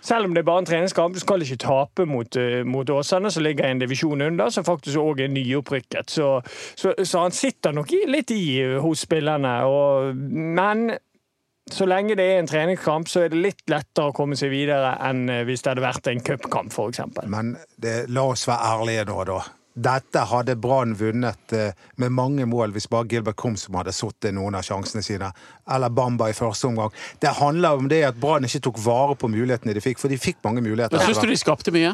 selv 0.06 0.28
om 0.28 0.36
det 0.36 0.44
er 0.44 0.48
bare 0.48 0.64
en 0.64 0.70
treningskamp, 0.70 1.16
du 1.16 1.22
skal 1.24 1.42
ikke 1.42 1.58
tape 1.64 2.06
mot, 2.06 2.38
eh, 2.38 2.62
mot 2.66 2.90
Åsane, 2.90 3.32
som 3.32 3.44
ligger 3.44 3.66
en 3.66 3.82
divisjon 3.82 4.22
under, 4.22 4.50
som 4.54 4.66
faktisk 4.68 5.02
òg 5.02 5.24
er 5.26 5.34
nyopprykket. 5.34 6.12
Så, 6.12 6.30
så, 6.76 6.94
så 7.04 7.26
han 7.26 7.34
sitter 7.34 7.74
nok 7.74 7.92
litt 8.08 8.32
i 8.36 8.44
eh, 8.62 8.78
hos 8.84 9.06
spillerne. 9.08 9.58
Og, 9.66 10.16
men 10.16 10.92
så 11.72 11.88
lenge 11.90 12.18
det 12.18 12.26
er 12.30 12.40
en 12.40 12.50
treningskamp, 12.50 13.10
så 13.10 13.26
er 13.26 13.34
det 13.34 13.42
litt 13.42 13.64
lettere 13.72 14.12
å 14.12 14.16
komme 14.16 14.38
seg 14.38 14.54
videre 14.54 14.94
enn 15.08 15.26
eh, 15.32 15.44
hvis 15.48 15.66
det 15.66 15.74
hadde 15.74 15.88
vært 15.88 16.10
en 16.12 16.22
cupkamp, 16.22 16.74
f.eks. 16.74 17.02
Men 17.26 17.56
det, 17.82 18.04
la 18.14 18.30
oss 18.30 18.46
være 18.50 18.74
ærlige 18.76 19.08
nå, 19.10 19.22
da. 19.32 19.40
Dette 19.76 20.22
hadde 20.32 20.56
Brann 20.56 20.94
vunnet 20.96 21.54
eh, 21.54 21.74
med 22.00 22.14
mange 22.16 22.46
mål 22.48 22.72
hvis 22.76 22.88
bare 22.88 23.10
Gilbert 23.12 23.36
Komsom 23.36 23.76
hadde 23.76 23.92
sittet 23.96 24.32
noen 24.38 24.56
av 24.56 24.64
sjansene 24.64 25.04
sine. 25.04 25.34
Eller 25.68 25.92
Bamba 25.92 26.30
i 26.32 26.38
første 26.38 26.70
omgang. 26.70 26.94
Det 27.20 27.36
handler 27.42 27.82
om 27.82 27.90
det 27.92 28.06
at 28.08 28.20
Brann 28.20 28.48
ikke 28.48 28.64
tok 28.70 28.80
vare 28.86 29.18
på 29.20 29.28
mulighetene 29.34 29.76
de 29.76 29.84
fikk, 29.84 30.00
for 30.00 30.12
de 30.12 30.20
fikk 30.22 30.40
mange 30.48 30.64
muligheter. 30.64 30.96
Men 30.96 31.12
Syns 31.12 31.20
du 31.20 31.28
de 31.28 31.40
skapte 31.40 31.76
mye? 31.76 31.92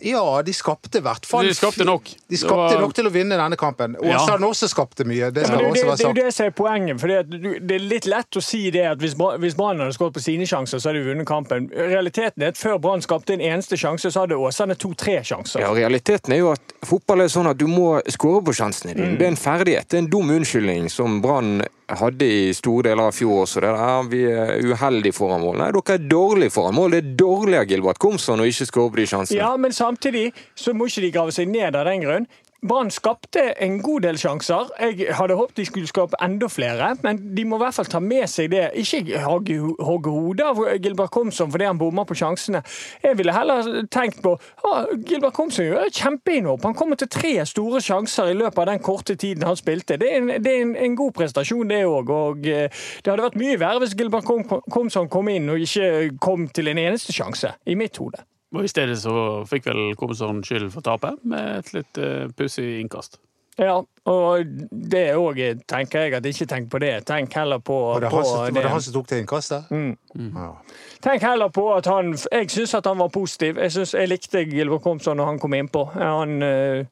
Ja, 0.00 0.42
de 0.42 0.52
skapte 0.54 1.00
i 1.00 1.02
hvert 1.02 1.26
fall 1.26 1.46
De 1.48 1.54
skapte 1.56 1.84
nok. 1.84 2.10
De 2.28 2.36
skapte 2.38 2.74
var- 2.74 2.80
nok 2.80 2.94
til 2.94 3.08
å 3.08 3.12
vinne 3.12 3.36
denne 3.38 3.56
kampen. 3.56 3.96
Ja. 4.02 4.18
Åsane 4.20 4.46
også 4.46 4.68
skapte 4.70 5.04
mye. 5.08 5.30
Det 5.34 5.46
skal 5.46 5.58
ja, 5.58 5.62
det, 5.62 5.70
også 5.70 5.74
det, 5.74 5.88
være 5.88 5.96
det 5.96 6.04
er 6.04 6.08
jo 6.08 6.26
det 6.26 6.34
som 6.34 6.46
er 6.46 6.54
poenget. 6.58 7.00
For 7.00 7.08
det 7.08 7.78
er 7.78 7.84
litt 7.84 8.06
lett 8.06 8.38
å 8.38 8.42
si 8.42 8.70
det 8.74 8.84
at 8.92 8.98
hvis 9.02 9.16
hvis 9.18 9.56
Brann 9.58 9.80
hadde 9.82 9.96
skåret 9.96 10.14
på 10.14 10.22
sine 10.22 10.46
sjanser, 10.46 10.78
så 10.78 10.90
hadde 10.90 11.02
de 11.02 11.10
vunnet 11.10 11.26
kampen. 11.28 11.70
Realiteten 11.74 12.42
er 12.42 12.54
at 12.54 12.60
før 12.60 12.78
Brann 12.82 13.02
skapte 13.02 13.34
en 13.34 13.40
eneste 13.40 13.76
sjanse, 13.80 14.10
så 14.12 14.24
hadde 14.24 14.38
Åsane 14.38 14.76
to-tre 14.78 15.18
sjanser. 15.26 15.60
Ja, 15.64 15.72
Realiteten 15.74 16.32
er 16.32 16.42
jo 16.42 16.52
at 16.52 16.76
fotball 16.86 17.24
er 17.24 17.32
sånn 17.32 17.50
at 17.50 17.58
du 17.58 17.66
må 17.70 17.98
skåre 18.08 18.44
på 18.44 18.54
sjansene 18.54 18.94
dine. 18.94 19.14
Mm. 19.14 19.18
Det 19.18 19.26
er 19.26 19.34
en 19.34 19.42
ferdighet. 19.42 19.88
Det 19.88 19.98
er 19.98 20.04
en 20.06 20.12
dum 20.12 20.30
unnskyldning 20.30 20.88
som 20.92 21.20
Brann 21.24 21.62
hadde 21.96 22.26
i 22.28 22.54
store 22.56 22.90
deler 22.90 23.08
av 23.08 23.14
fjor 23.16 23.44
også. 23.44 23.62
Det 23.64 23.70
der, 23.74 24.08
vi 24.10 24.22
er 24.28 24.66
uheldige 24.68 25.16
foran 25.16 25.42
mål. 25.42 25.56
Nei, 25.62 25.70
dere 25.74 25.96
er 25.96 26.08
dårlige 26.10 26.52
foran 26.54 26.76
mål. 26.76 26.96
Det 26.96 27.00
er 27.00 27.14
dårlig 27.22 27.60
av 27.60 27.70
Gilbert 27.72 28.00
Komsson 28.02 28.42
å 28.44 28.48
ikke 28.48 28.68
skåre 28.68 28.92
på 28.92 29.00
de 29.00 29.06
sjansene. 29.12 29.40
Ja, 29.40 29.54
men 29.60 29.74
samtidig 29.76 30.28
så 30.58 30.74
må 30.76 30.90
ikke 30.90 31.06
de 31.06 31.14
grave 31.14 31.34
seg 31.34 31.48
ned 31.52 31.78
av 31.78 31.88
den 31.88 32.04
grunn. 32.04 32.28
Brann 32.66 32.90
skapte 32.90 33.40
en 33.62 33.76
god 33.82 34.00
del 34.02 34.16
sjanser. 34.18 34.70
Jeg 34.82 35.14
hadde 35.14 35.36
håpet 35.38 35.60
de 35.60 35.64
skulle 35.68 35.86
skape 35.86 36.18
enda 36.24 36.48
flere, 36.50 36.88
men 37.04 37.20
de 37.36 37.44
må 37.46 37.54
i 37.54 37.62
hvert 37.62 37.76
fall 37.76 37.86
ta 37.86 38.00
med 38.02 38.26
seg 38.26 38.50
det. 38.50 38.64
Ikke 38.82 39.20
hogge 39.22 40.10
hodet 40.10 40.46
av 40.48 40.58
Gilbert 40.82 41.12
Komsom 41.14 41.52
fordi 41.54 41.68
han 41.68 41.78
bommer 41.78 42.08
på 42.08 42.16
sjansene. 42.18 42.64
Jeg 43.04 43.18
ville 43.20 43.34
heller 43.34 43.86
tenkt 43.94 44.18
på 44.24 44.32
ah, 44.66 44.90
Gilbert 45.06 45.36
Komsom 45.36 45.68
gjør 45.68 45.86
et 45.86 46.00
kjempeinhopp. 46.00 46.66
Han 46.66 46.74
kommer 46.78 46.98
til 46.98 47.10
tre 47.14 47.36
store 47.46 47.82
sjanser 47.84 48.32
i 48.32 48.38
løpet 48.40 48.58
av 48.64 48.72
den 48.72 48.82
korte 48.82 49.14
tiden 49.14 49.46
han 49.46 49.58
spilte. 49.58 50.00
Det 50.00 50.10
er 50.10 50.18
en, 50.18 50.32
det 50.42 50.54
er 50.54 50.64
en, 50.64 50.74
en 50.88 50.96
god 50.98 51.14
prestasjon, 51.20 51.70
det 51.70 51.84
òg. 51.86 52.10
Og 52.10 52.48
eh, 52.50 52.66
det 53.04 53.12
hadde 53.12 53.28
vært 53.28 53.38
mye 53.38 53.60
verre 53.62 53.84
hvis 53.84 53.94
Gilbert 53.98 54.26
Komsom 54.26 55.06
kom 55.12 55.30
inn 55.30 55.46
og 55.54 55.62
ikke 55.62 56.10
kom 56.18 56.50
til 56.50 56.72
en 56.72 56.82
eneste 56.88 57.14
sjanse, 57.14 57.54
i 57.70 57.78
mitt 57.78 58.02
hode. 58.02 58.24
Og 58.54 58.64
i 58.64 58.68
stedet 58.70 58.96
så 59.02 59.44
fikk 59.48 59.66
vel 59.68 59.94
Komson 60.00 60.42
skyld 60.46 60.70
for 60.72 60.80
tapet, 60.86 61.18
med 61.28 61.58
et 61.58 61.72
litt 61.76 61.98
uh, 62.00 62.28
pussig 62.36 62.78
innkast. 62.80 63.18
Ja, 63.58 63.80
og 64.06 64.50
det 64.70 65.02
òg, 65.18 65.40
tenker 65.66 66.04
jeg, 66.04 66.14
at 66.14 66.26
ikke 66.30 66.46
tenk 66.46 66.68
på 66.70 66.78
det. 66.78 66.92
Tenk 67.08 67.32
heller 67.34 67.58
på, 67.58 67.74
Var 67.96 68.04
det, 68.04 68.10
på 68.12 68.20
han, 68.20 68.24
som- 68.24 68.54
var 68.54 68.62
det 68.62 68.70
han 68.70 68.84
som 68.86 68.94
tok 68.94 69.08
det 69.10 69.18
innkastet? 69.24 69.72
Mm. 69.74 69.96
Ja. 70.36 70.52
Tenk 71.02 71.22
heller 71.26 71.50
på 71.50 71.64
at 71.74 71.86
han 71.90 72.12
Jeg 72.32 72.50
syns 72.54 72.74
at 72.78 72.86
han 72.86 72.98
var 72.98 73.08
positiv. 73.08 73.58
Jeg, 73.58 73.72
synes, 73.74 73.94
jeg 73.94 74.08
likte 74.08 74.44
Gilbert 74.46 74.82
Komsson 74.86 75.16
når 75.18 75.32
han 75.32 75.38
kom 75.42 75.54
innpå. 75.58 75.84
Han 75.98 76.42
eh, 76.42 76.86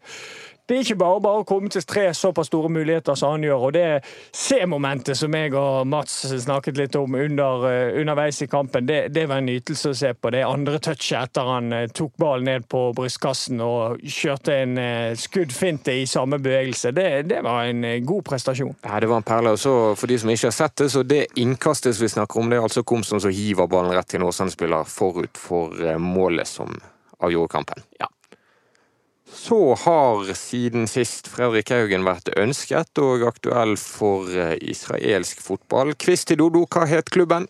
det 0.66 0.74
er 0.74 0.82
ikke 0.82 0.98
bare 0.98 1.20
bare 1.22 1.42
å 1.42 1.46
komme 1.46 1.70
til 1.70 1.84
tre 1.86 2.08
såpass 2.16 2.48
store 2.50 2.68
muligheter 2.74 3.14
som 3.18 3.36
han 3.36 3.44
gjør. 3.46 3.66
Og 3.68 3.74
det 3.76 3.84
C-momentet 4.34 5.14
som 5.18 5.34
jeg 5.38 5.52
og 5.54 5.86
Mats 5.86 6.16
snakket 6.42 6.80
litt 6.80 6.96
om 6.98 7.14
under, 7.14 7.66
eh, 7.70 8.00
underveis 8.00 8.42
i 8.42 8.48
kampen, 8.50 8.88
det, 8.88 9.12
det 9.14 9.28
var 9.30 9.38
en 9.38 9.46
nytelse 9.46 9.92
å 9.92 9.98
se 9.98 10.10
på. 10.14 10.32
Det 10.34 10.42
andre 10.42 10.80
touchet 10.82 11.30
etter 11.30 11.46
han 11.46 11.70
eh, 11.72 11.86
tok 11.94 12.16
ballen 12.18 12.50
ned 12.50 12.66
på 12.70 12.80
brystkassen 12.98 13.62
og 13.62 14.02
kjørte 14.02 14.56
en 14.64 14.74
eh, 14.82 15.14
skuddfinte 15.14 15.94
i 15.94 16.02
samme 16.10 16.40
bevegelse, 16.42 16.90
det, 16.96 17.06
det 17.30 17.44
var 17.46 17.70
en 17.70 17.86
god 18.06 18.26
prestasjon. 18.26 18.74
Ja, 18.82 18.98
det 19.00 19.12
var 19.12 19.22
en 19.22 19.28
perle. 19.30 19.54
Og 19.54 19.62
så, 19.62 19.76
for 19.94 20.10
de 20.10 20.18
som 20.18 20.34
ikke 20.34 20.50
har 20.50 20.58
sett 20.58 20.76
det, 20.82 20.90
så 20.90 21.04
det 21.06 21.22
innkastet 21.38 21.94
vi 22.02 22.10
snakker 22.10 22.42
om, 22.42 22.50
det 22.50 22.58
er 22.58 22.66
altså 22.66 22.82
Komsom 22.86 23.22
som 23.22 23.30
hiver 23.30 23.70
ballen 23.70 23.94
rett 23.94 24.10
til 24.10 24.20
en 24.20 24.26
Åsane-spiller 24.26 24.86
forut 24.90 25.38
for 25.38 25.78
målet 26.02 26.50
som 26.50 26.74
avgjorde 27.22 27.54
kampen. 27.54 27.82
Ja. 28.00 28.10
Så 29.26 29.74
har 29.74 30.34
siden 30.34 30.86
sist 30.86 31.26
Fredrik 31.28 31.70
Haugen 31.74 32.06
vært 32.06 32.30
ønsket 32.38 32.98
og 33.02 33.24
aktuell 33.26 33.74
for 33.80 34.30
eh, 34.30 34.54
israelsk 34.62 35.42
fotball. 35.42 35.94
Quiz 35.98 36.24
til 36.28 36.38
Dodo, 36.40 36.62
hva 36.70 36.86
het 36.86 37.10
klubben? 37.10 37.48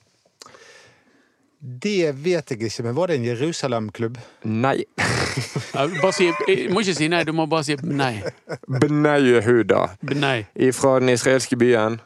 Det 1.61 2.13
vet 2.23 2.51
jeg 2.53 2.63
ikke, 2.63 2.83
men 2.87 2.97
var 2.97 3.11
det 3.11 3.17
en 3.19 3.25
Jerusalem-klubb? 3.27 4.19
Nei. 4.45 4.85
Bare 5.75 6.13
si, 6.15 6.29
jeg 6.49 6.69
må 6.73 6.81
ikke 6.85 6.95
si 6.97 7.09
nei, 7.13 7.23
du 7.27 7.33
må 7.37 7.45
bare 7.51 7.67
si 7.67 7.77
nei. 7.85 8.23
Bnei 8.69 9.19
Yehuda. 9.25 9.83
Fra 10.77 10.93
den 11.03 11.13
israelske 11.13 11.59
byen. 11.61 11.99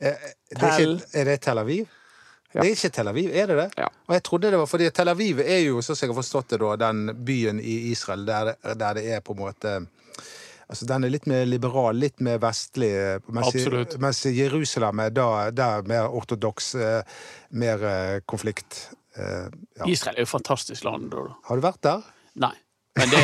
Er 0.00 0.16
Det 0.52 0.70
ikke, 0.78 1.10
er 1.14 1.28
det 1.28 1.40
Tel 1.44 1.60
Aviv? 1.60 1.90
Det 2.52 2.60
er 2.68 2.74
ikke 2.76 2.90
Tel 2.92 3.08
Aviv, 3.08 3.30
er 3.32 3.46
det 3.48 3.56
det? 3.56 3.68
Ja. 3.80 3.88
Og 4.08 4.14
jeg 4.16 4.22
trodde 4.28 4.50
det 4.52 4.58
var 4.60 4.68
fordi 4.68 4.90
Tel 4.92 5.08
Aviv 5.08 5.40
er 5.40 5.62
jo, 5.64 5.80
sånn 5.80 5.96
som 5.96 6.06
jeg 6.06 6.12
har 6.12 6.18
forstått 6.20 6.52
det, 6.52 6.58
da, 6.60 6.72
den 6.84 7.02
byen 7.24 7.60
i 7.60 7.76
Israel 7.92 8.26
der, 8.28 8.52
der 8.76 8.98
det 8.98 9.04
er 9.16 9.24
på 9.24 9.36
en 9.36 9.44
måte 9.46 9.74
Altså, 10.72 10.86
Den 10.88 11.04
er 11.04 11.10
litt 11.12 11.26
mer 11.28 11.42
liberal, 11.44 11.98
litt 12.00 12.20
mer 12.24 12.38
vestlig. 12.40 12.88
Mens, 13.28 13.50
Absolutt. 13.50 13.98
mens 14.00 14.22
Jerusalem 14.24 15.02
er 15.04 15.10
da, 15.12 15.26
der 15.52 15.82
mer 15.84 16.06
ortodoks, 16.16 16.70
eh, 16.80 17.02
mer 17.60 17.84
eh, 17.84 18.20
konflikt. 18.24 18.86
Eh, 19.16 19.50
Ja. 19.76 19.84
Israel 19.84 20.16
er 20.16 20.24
jo 20.24 20.28
et 20.30 20.32
fantastisk 20.32 20.84
land. 20.88 21.10
Da. 21.12 21.26
da. 21.28 21.34
Har 21.50 21.60
du 21.60 21.66
vært 21.66 21.82
der? 21.84 22.06
Nei. 22.40 22.54
Men 22.96 23.12
det, 23.12 23.20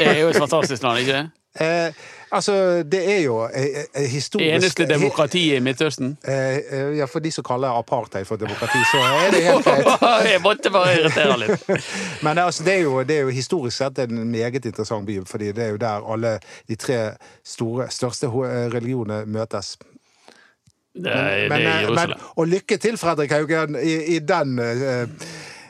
det 0.00 0.08
er 0.08 0.18
jo 0.24 0.32
et 0.32 0.40
fantastisk 0.40 0.82
land, 0.82 0.98
ikke 1.04 1.20
det? 1.20 1.43
Eh, 1.60 1.92
altså, 2.30 2.82
det 2.82 3.00
er 3.12 3.20
jo 3.22 3.36
eh, 3.46 3.84
eh, 3.94 4.08
historisk 4.10 4.54
Eneste 4.54 4.86
demokratiet 4.90 5.56
i 5.56 5.62
Midtøsten. 5.62 6.16
Eh, 6.28 6.56
eh, 6.56 6.96
ja, 6.98 7.06
For 7.06 7.22
de 7.22 7.30
som 7.32 7.44
kaller 7.44 7.78
apartheid 7.78 8.24
for 8.26 8.36
demokrati, 8.36 8.80
så 8.90 8.98
er 8.98 9.30
det 9.30 9.44
helt 9.44 9.64
greit. 9.68 10.30
Jeg 10.32 10.42
måtte 10.42 10.70
bare 10.74 10.94
irritere 10.98 11.38
litt. 11.44 11.68
Men 12.26 12.38
altså, 12.38 12.64
det, 12.64 12.74
er 12.74 12.82
jo, 12.88 13.02
det 13.02 13.16
er 13.16 13.28
jo 13.28 13.34
historisk 13.34 13.76
sett 13.76 13.98
en 13.98 14.24
meget 14.30 14.64
interessant 14.64 15.06
by, 15.06 15.20
fordi 15.26 15.52
det 15.52 15.64
er 15.64 15.74
jo 15.76 15.82
der 15.82 16.12
alle 16.12 16.38
de 16.68 16.76
tre 16.76 17.00
store, 17.44 17.90
største 17.90 18.28
religionene 18.28 19.24
møtes. 19.26 19.76
Det 20.94 21.10
er, 21.10 21.48
Men, 21.48 21.60
det 21.60 21.66
er 21.66 21.72
eh, 21.72 21.72
men, 21.72 21.82
Jerusalem. 21.82 22.18
og 22.36 22.46
lykke 22.48 22.76
til, 22.76 22.98
Fredrik 22.98 23.30
Haugen, 23.30 23.76
i, 23.82 23.94
i 24.14 24.18
den 24.18 24.58
eh, 24.58 25.08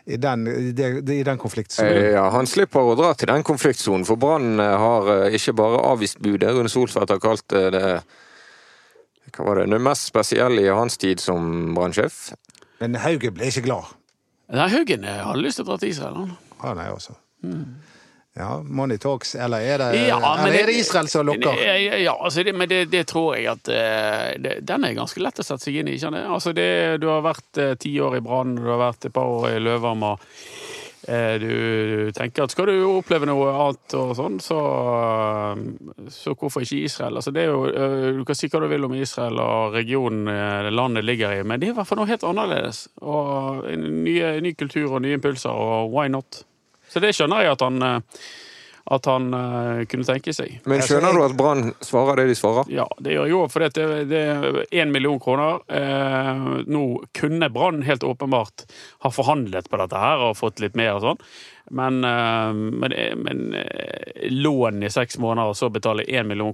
i 0.07 0.17
den, 0.21 0.47
i 0.47 1.23
den 1.25 1.39
konfliktsonen. 1.39 1.93
Eh, 1.93 2.11
Ja, 2.13 2.29
Han 2.31 2.47
slipper 2.47 2.85
å 2.85 2.97
dra 2.99 3.15
til 3.17 3.31
den 3.31 3.45
konfliktsonen, 3.47 4.05
for 4.05 4.21
Brann 4.21 4.61
eh, 4.61 4.77
har 4.79 5.09
eh, 5.15 5.37
ikke 5.39 5.55
bare 5.57 5.81
avvist 5.93 6.21
budet. 6.21 6.53
Rune 6.53 6.69
Solsvedt 6.69 7.11
har 7.15 7.23
kalt 7.23 7.47
det 7.49 7.71
det 7.75 7.87
hva 9.35 9.47
var 9.49 9.59
det, 9.59 9.71
det 9.73 9.81
mest 9.83 10.07
spesielle 10.07 10.63
i 10.63 10.69
hans 10.71 10.99
tid 11.01 11.19
som 11.19 11.73
brannsjef. 11.75 12.35
Men 12.79 12.95
Haugen 13.03 13.35
ble 13.35 13.49
ikke 13.51 13.65
glad. 13.65 13.89
Nei, 14.53 14.69
Haugen 14.71 15.07
hadde 15.09 15.41
lyst 15.43 15.59
til 15.59 15.65
å 15.65 15.73
dra 15.73 15.79
til 15.81 15.91
Israel. 15.91 16.21
Han. 16.21 16.37
Han 16.61 16.79
nei, 16.79 16.87
også. 16.93 17.17
Ja, 18.37 18.63
Money 18.67 18.99
talks, 18.99 19.35
eller 19.35 19.63
er 19.63 19.79
det, 19.79 20.09
Ja, 20.09 20.17
eller 20.19 20.57
er 20.59 20.67
det 20.67 20.75
Israel 20.75 21.07
som 21.09 21.27
lokker? 21.27 21.55
Ja, 22.03 22.17
altså 22.19 22.43
det, 22.43 22.53
men 22.53 22.69
det, 22.69 22.85
det 22.91 23.05
tror 23.07 23.37
jeg 23.37 23.47
at 23.47 23.69
eh, 23.71 24.33
det, 24.43 24.57
Den 24.67 24.83
er 24.85 24.97
ganske 24.97 25.21
lett 25.23 25.39
å 25.39 25.45
sette 25.47 25.63
seg 25.63 25.77
inn 25.79 25.91
i. 25.93 25.99
Altså 26.03 26.51
det, 26.51 26.99
du 26.99 27.07
har 27.13 27.23
vært 27.23 27.61
eh, 27.63 27.77
ti 27.79 27.93
år 28.03 28.17
i 28.19 28.23
Brann, 28.25 28.57
du 28.59 28.67
har 28.67 28.81
vært 28.81 29.07
et 29.07 29.15
par 29.15 29.31
år 29.31 29.53
i 29.53 29.61
Løvhammer. 29.63 30.25
Eh, 31.07 31.35
du, 31.39 31.53
du 32.09 32.11
tenker 32.17 32.43
at 32.49 32.51
skal 32.51 32.73
du 32.73 32.81
oppleve 32.89 33.29
noe 33.31 33.53
annet 33.53 33.95
og 34.01 34.11
sånn, 34.19 34.41
så, 34.43 34.59
så 36.11 36.35
hvorfor 36.35 36.65
ikke 36.67 36.89
Israel? 36.89 37.21
Altså 37.21 37.31
det 37.37 37.45
jo, 37.47 37.61
du 38.19 38.25
kan 38.27 38.39
si 38.41 38.51
hva 38.51 38.65
du 38.65 38.67
vil 38.73 38.89
om 38.89 38.97
Israel 38.99 39.39
og 39.45 39.77
regionen 39.77 40.27
landet 40.75 41.07
ligger 41.07 41.37
i, 41.37 41.47
men 41.47 41.63
det 41.63 41.71
er 41.71 41.77
i 41.77 41.79
hvert 41.79 41.87
fall 41.87 42.03
noe 42.03 42.11
helt 42.11 42.27
annerledes. 42.27 42.89
Og 42.99 43.63
en 43.71 43.87
ny, 44.03 44.17
ny 44.43 44.55
kultur 44.59 44.89
og 44.97 45.05
nye 45.07 45.21
impulser, 45.21 45.55
og 45.55 45.95
why 45.95 46.11
not? 46.11 46.43
Så 46.95 47.03
det 47.03 47.11
skjønner 47.17 47.43
jeg 47.43 47.57
at 47.57 47.63
han, 47.67 47.83
eh, 47.83 48.27
at 48.95 49.07
han 49.09 49.31
uh, 49.33 49.83
kunne 49.89 50.05
tenke 50.05 50.35
seg. 50.37 50.59
Men 50.69 50.83
skjønner 50.85 51.17
du 51.17 51.23
at 51.25 51.37
Brann 51.39 51.73
svarer 51.85 52.21
det 52.21 52.29
de 52.31 52.37
svarer? 52.37 52.69
Ja, 52.73 52.85
det 53.01 53.17
gjør 53.17 53.31
jeg 53.31 53.39
òg, 53.39 53.47
for 53.53 53.65
det, 53.65 53.87
det 54.11 54.21
er 54.21 54.61
én 54.83 54.93
million 54.93 55.17
kroner. 55.23 55.63
Eh, 55.73 56.45
nå 56.69 56.85
kunne 57.17 57.49
Brann 57.53 57.81
helt 57.89 58.05
åpenbart 58.05 58.67
ha 59.07 59.13
forhandlet 59.13 59.71
på 59.73 59.81
dette 59.81 60.05
her 60.05 60.29
og 60.29 60.37
fått 60.37 60.61
litt 60.63 60.77
mer 60.77 60.99
og 60.99 61.05
sånn. 61.07 61.23
Men, 61.73 62.05
eh, 62.05 62.51
men, 62.53 62.93
men 63.25 63.41
eh, 63.57 64.27
lån 64.29 64.85
i 64.85 64.91
seks 64.93 65.17
måneder 65.17 65.55
og 65.55 65.57
så 65.57 65.71
betale 65.73 66.05
én 66.05 66.29
million 66.29 66.53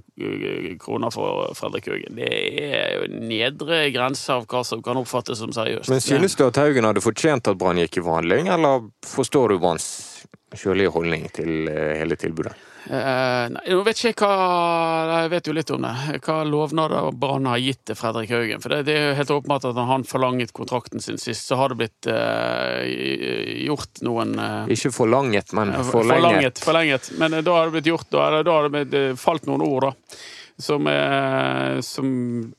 kroner 0.79 1.11
for 1.11 1.51
Fredrik 1.57 1.91
Haugen, 1.91 2.15
det 2.15 2.31
er 2.31 2.95
jo 2.95 3.09
nedre 3.27 3.89
grense 3.91 4.31
av 4.31 4.47
hva 4.47 4.63
som 4.63 4.79
kan 4.85 5.01
oppfattes 5.03 5.43
som 5.43 5.51
seriøst. 5.51 5.91
Men 5.91 5.99
synes 5.99 6.39
du 6.39 6.45
at 6.47 6.63
Haugen 6.63 6.87
hadde 6.87 7.03
fortjent 7.03 7.51
at 7.51 7.59
Brann 7.59 7.83
gikk 7.83 7.99
i 7.99 8.05
forhandling, 8.07 8.47
eller 8.55 8.87
forstår 9.03 9.51
du 9.51 9.59
Branns 9.59 9.91
kjølige 10.57 10.91
holdning 10.91 11.29
til 11.33 11.67
eh, 11.71 11.95
hele 12.01 12.17
tilbudet? 12.19 12.53
Eh, 12.89 13.45
nei, 13.53 13.61
nå 13.69 13.83
vet 13.85 13.99
ikke 13.99 14.09
jeg 14.09 14.15
hva 14.17 15.19
Jeg 15.21 15.29
vet 15.29 15.47
jo 15.47 15.53
litt 15.53 15.69
om 15.75 15.83
det. 15.85 15.91
Hva 16.25 16.37
lovnader 16.49 17.11
Brann 17.13 17.45
har 17.45 17.61
gitt 17.61 17.83
til 17.85 17.95
Fredrik 17.99 18.31
Haugen. 18.33 18.59
For 18.63 18.73
det, 18.73 18.79
det 18.89 18.95
er 18.97 19.05
jo 19.11 19.17
helt 19.19 19.33
åpenbart 19.37 19.67
at 19.69 19.77
når 19.77 19.89
han 19.91 20.05
forlanget 20.09 20.53
kontrakten 20.57 20.99
sin 21.03 21.21
sist, 21.21 21.45
så 21.47 21.59
har 21.61 21.69
det 21.69 21.77
blitt 21.83 22.09
eh, 22.09 23.63
gjort 23.67 24.01
noen 24.05 24.33
eh, 24.41 24.73
Ikke 24.73 24.91
forlanget, 24.95 25.53
men 25.57 25.73
forlenget. 25.87 26.25
forlenget. 26.25 26.63
forlenget. 26.65 27.11
Men 27.21 27.37
eh, 27.37 27.45
da 27.45 27.57
har 27.59 27.69
det 27.69 27.77
blitt 27.77 27.91
gjort 27.93 28.09
Da, 28.11 28.29
det- 28.39 28.43
da 28.49 28.57
har 28.59 28.69
det 28.69 29.03
falt 29.21 29.45
noen 29.49 29.61
ord, 29.65 29.91
da. 29.91 30.17
Som, 30.61 30.87
er, 30.87 31.79
som 31.85 32.07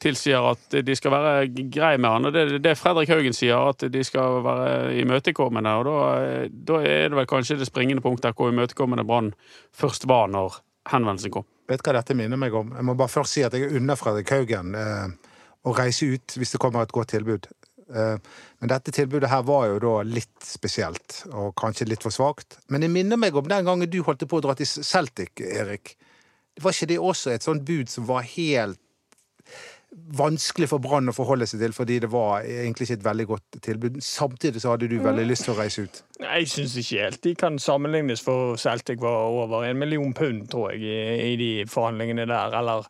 tilsier 0.02 0.42
at 0.50 0.74
de 0.84 0.96
skal 0.98 1.14
være 1.14 1.46
greie 1.70 2.00
med 2.00 2.10
han. 2.10 2.28
Og 2.28 2.34
det 2.34 2.42
er 2.42 2.62
det 2.64 2.74
Fredrik 2.80 3.12
Haugen 3.12 3.36
sier, 3.36 3.70
at 3.70 3.84
de 3.92 4.04
skal 4.06 4.40
være 4.44 4.96
imøtekommende. 5.02 5.74
Og 5.78 5.86
da, 5.86 5.96
eh, 6.24 6.46
da 6.50 6.82
er 6.82 7.08
det 7.12 7.20
vel 7.20 7.30
kanskje 7.30 7.60
det 7.60 7.70
springende 7.70 8.04
punktet 8.04 8.34
hvor 8.36 8.50
imøtekommende 8.50 9.06
Brann 9.06 9.32
først 9.76 10.08
var 10.10 10.30
når 10.32 10.60
henvendelsen 10.90 11.34
kom. 11.34 11.46
Vet 11.70 11.82
du 11.82 11.88
hva 11.88 12.00
dette 12.00 12.16
minner 12.18 12.40
meg 12.40 12.54
om? 12.58 12.74
Jeg 12.74 12.88
må 12.88 12.96
bare 12.98 13.12
først 13.12 13.36
si 13.36 13.44
at 13.46 13.54
jeg 13.54 13.70
unner 13.78 13.98
Fredrik 14.00 14.32
Haugen 14.34 14.74
eh, 14.74 15.34
å 15.62 15.74
reise 15.76 16.10
ut 16.16 16.38
hvis 16.38 16.56
det 16.56 16.60
kommer 16.62 16.82
et 16.82 16.94
godt 16.94 17.14
tilbud. 17.14 17.46
Eh, 17.92 18.16
men 18.58 18.70
dette 18.70 18.94
tilbudet 18.94 19.30
her 19.30 19.44
var 19.46 19.68
jo 19.70 19.80
da 19.82 19.94
litt 20.06 20.46
spesielt, 20.46 21.22
og 21.32 21.52
kanskje 21.58 21.88
litt 21.90 22.04
for 22.04 22.14
svakt. 22.14 22.58
Men 22.72 22.84
det 22.84 22.92
minner 22.92 23.20
meg 23.20 23.36
om 23.36 23.48
den 23.48 23.66
gangen 23.68 23.90
du 23.90 24.00
holdt 24.06 24.24
på 24.28 24.40
å 24.40 24.44
dra 24.44 24.56
til 24.58 24.68
Celtic, 24.68 25.42
Erik. 25.42 25.96
Var 26.60 26.74
ikke 26.76 26.90
det 26.92 26.98
også 27.00 27.32
et 27.32 27.46
sånt 27.46 27.64
bud 27.64 27.88
som 27.88 28.04
var 28.08 28.26
helt 28.34 28.78
vanskelig 30.16 30.70
for 30.70 30.80
Brann 30.80 31.10
å 31.10 31.12
forholde 31.12 31.44
seg 31.48 31.60
til, 31.60 31.74
fordi 31.76 31.98
det 32.00 32.08
var 32.12 32.46
egentlig 32.48 32.86
ikke 32.86 32.96
et 32.96 33.04
veldig 33.04 33.26
godt 33.28 33.58
tilbud. 33.64 33.98
Samtidig 34.04 34.62
så 34.62 34.72
hadde 34.72 34.88
du 34.88 34.96
veldig 35.04 35.26
lyst 35.28 35.44
til 35.44 35.52
å 35.52 35.58
reise 35.58 35.84
ut. 35.84 36.00
Nei, 36.22 36.38
Jeg 36.40 36.48
syns 36.54 36.76
ikke 36.80 37.02
helt 37.04 37.20
de 37.26 37.34
kan 37.42 37.58
sammenlignes, 37.60 38.22
for 38.24 38.56
Celtic 38.60 39.02
var 39.04 39.28
over 39.28 39.66
en 39.68 39.78
million 39.78 40.14
pund, 40.16 40.46
tror 40.52 40.72
jeg, 40.72 40.80
i, 40.88 41.32
i 41.34 41.36
de 41.36 41.50
forhandlingene 41.68 42.24
der. 42.30 42.56
Eller 42.62 42.88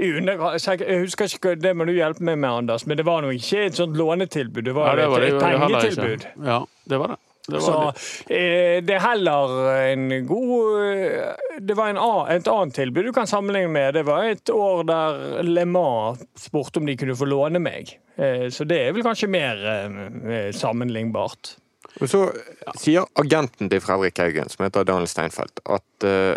i 0.00 0.10
undergrad 0.16 0.56
Jeg 0.80 1.02
husker 1.04 1.28
ikke, 1.36 1.56
det 1.60 1.76
må 1.76 1.84
du 1.88 1.92
hjelpe 1.92 2.24
meg 2.24 2.40
med, 2.40 2.50
Anders, 2.64 2.86
men 2.88 2.96
det 2.96 3.04
var 3.08 3.24
nå 3.24 3.34
ikke 3.36 3.66
et 3.68 3.76
sånt 3.76 3.96
lånetilbud. 4.00 4.64
Det 4.70 4.76
var, 4.78 4.94
Ja, 4.94 5.02
det 5.02 5.08
var 5.12 5.20
det 5.20 5.32
et, 5.34 5.40
et 5.42 5.44
pengetilbud. 5.44 6.28
Ja, 6.48 6.62
det 6.88 7.04
var 7.04 7.16
det. 7.16 7.22
Det, 7.48 7.60
Så 7.64 7.76
eh, 8.28 8.78
det 8.84 8.96
er 8.96 9.04
heller 9.04 9.54
en 9.88 10.10
god 10.28 10.82
eh, 10.84 11.46
Det 11.64 11.76
var 11.78 11.92
en, 11.92 12.00
et 12.34 12.50
annet 12.52 12.76
tilbud 12.76 13.08
du 13.08 13.12
kan 13.16 13.30
sammenligne 13.30 13.72
med. 13.72 13.94
Det 13.96 14.04
var 14.08 14.28
et 14.28 14.52
år 14.52 14.84
der 14.88 15.42
Le 15.46 15.64
Mans 15.68 16.20
spurte 16.38 16.82
om 16.82 16.88
de 16.88 16.96
kunne 17.00 17.16
få 17.16 17.28
låne 17.28 17.62
meg. 17.62 17.96
Eh, 18.16 18.48
så 18.52 18.68
det 18.68 18.82
er 18.84 18.94
vel 18.96 19.06
kanskje 19.06 19.30
mer 19.32 19.64
eh, 19.64 20.50
sammenlignbart. 20.56 21.56
Og 21.98 22.10
så 22.10 22.22
sier 22.78 23.08
agenten 23.18 23.70
til 23.70 23.82
Fredrik 23.82 24.20
Haugen, 24.22 24.50
som 24.52 24.66
heter 24.66 24.86
Daniel 24.86 25.10
Steinfeld, 25.10 25.62
at 25.66 26.06
eh, 26.06 26.36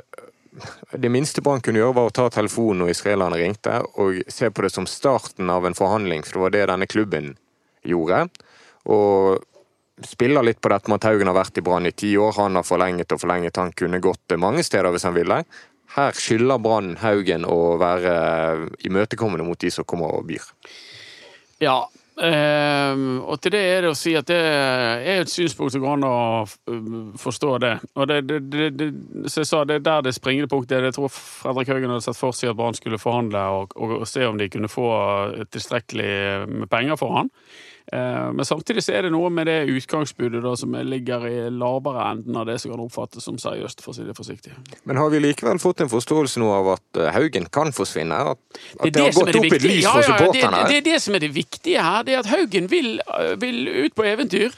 det 0.92 1.12
minste 1.12 1.44
Brann 1.44 1.62
kunne 1.64 1.80
gjøre, 1.80 1.96
var 1.96 2.10
å 2.10 2.16
ta 2.16 2.28
telefonen 2.34 2.84
når 2.84 2.96
israelerne 2.96 3.40
ringte, 3.40 3.78
og 4.02 4.20
se 4.32 4.50
på 4.52 4.66
det 4.66 4.72
som 4.74 4.88
starten 4.90 5.52
av 5.54 5.68
en 5.68 5.78
forhandling, 5.78 6.26
for 6.26 6.38
det 6.38 6.44
var 6.46 6.56
det 6.56 6.66
denne 6.74 6.90
klubben 6.92 7.32
gjorde. 7.88 8.26
Og 8.92 9.46
spiller 10.08 10.44
litt 10.46 10.62
på 10.62 10.72
dette 10.72 10.92
med 10.92 11.02
at 11.02 11.10
Haugen 11.10 11.30
har 11.30 11.38
vært 11.38 11.60
i 11.60 11.64
Brann 11.66 11.90
i 11.90 11.94
ti 11.96 12.14
år, 12.18 12.34
han 12.38 12.58
har 12.60 12.66
forlenget 12.68 13.14
og 13.16 13.22
forlenget, 13.24 13.60
han 13.60 13.74
kunne 13.78 14.02
gått 14.04 14.38
mange 14.40 14.64
steder 14.66 14.92
hvis 14.94 15.08
han 15.08 15.18
ville. 15.18 15.44
her 15.96 16.12
skylder 16.16 16.60
Brann 16.64 16.94
Haugen 17.02 17.46
å 17.46 17.78
være 17.82 18.12
imøtekommende 18.88 19.44
mot 19.44 19.60
de 19.60 19.72
som 19.72 19.84
kommer 19.84 20.14
og 20.16 20.30
byr. 20.30 20.46
Ja. 21.62 21.90
ehm, 22.22 23.20
og 23.22 23.42
til 23.42 23.52
det 23.52 23.60
er 23.60 23.82
det 23.84 23.92
å 23.92 23.98
si 23.98 24.14
at 24.16 24.30
det 24.30 24.38
er 24.38 25.22
et 25.22 25.30
synspunkt 25.30 25.74
som 25.74 25.84
går 25.84 25.98
an 25.98 26.08
å 26.08 26.14
uh, 26.46 27.12
forstå 27.20 27.58
det. 27.62 27.74
Og 27.96 28.08
det, 28.08 28.22
det, 28.30 28.70
det, 28.80 28.88
som 29.28 29.44
jeg 29.44 29.50
sa, 29.52 29.64
det 29.68 29.82
er 29.82 29.86
der 29.90 30.08
det 30.08 30.16
springende 30.16 30.50
punktet 30.52 30.78
er. 30.80 30.88
Jeg 30.90 30.98
tror 30.98 31.12
Fredrik 31.12 31.74
Haugen 31.74 31.92
hadde 31.92 32.06
sett 32.08 32.20
for 32.20 32.36
seg 32.36 32.54
at 32.54 32.60
Brann 32.62 32.78
skulle 32.78 33.02
forhandle 33.02 33.44
og, 33.58 33.76
og, 33.76 33.98
og 34.00 34.08
se 34.10 34.26
om 34.26 34.40
de 34.40 34.50
kunne 34.54 34.72
få 34.72 34.88
tilstrekkelig 35.52 36.14
med 36.48 36.72
penger 36.72 37.00
for 37.04 37.20
han. 37.20 37.36
Eh, 37.92 38.32
Men 38.32 38.46
samtidig 38.46 38.84
så 38.86 38.94
er 38.96 39.04
det 39.04 39.12
noe 39.12 39.30
med 39.34 39.50
det 39.50 39.66
utgangsbudet 39.68 40.40
da, 40.44 40.54
som 40.56 40.76
ligger 40.88 41.26
i 41.28 41.36
lavere 41.52 42.06
enden 42.14 42.38
av 42.40 42.46
det 42.48 42.56
som 42.64 42.72
kan 42.72 42.84
oppfattes 42.86 43.28
som 43.28 43.40
seriøst, 43.42 43.84
for 43.84 43.92
å 43.92 43.98
si 43.98 44.06
det 44.08 44.16
forsiktig. 44.16 44.54
Men 44.88 45.00
har 45.02 45.12
vi 45.12 45.20
likevel 45.20 45.60
fått 45.60 45.84
en 45.84 45.92
forståelse 45.92 46.40
nå 46.40 46.48
av 46.56 46.72
at 46.78 47.02
eh, 47.02 47.12
Haugen 47.12 47.50
kan 47.52 47.76
forsvinne? 47.76 48.16
At, 48.32 48.40
at 48.80 48.88
det, 48.88 49.04
har 49.04 49.12
gått 49.18 49.34
det 49.34 49.44
opp 49.44 49.58
et 49.60 49.68
lys 49.68 49.84
Ja, 49.84 49.96
for 49.98 50.06
ja, 50.06 50.14
supporterne? 50.14 50.64
Det, 50.64 50.72
det 50.72 50.80
er 50.80 50.88
det 50.94 51.04
som 51.04 51.20
er 51.20 51.26
det 51.26 51.34
viktige 51.36 51.84
her. 51.84 52.08
Det 52.08 52.16
er 52.16 52.24
at 52.24 52.32
Haugen 52.32 52.72
vil, 52.72 52.94
øh, 53.20 53.36
vil 53.44 53.68
ut 53.68 53.98
på 53.98 54.08
eventyr. 54.08 54.56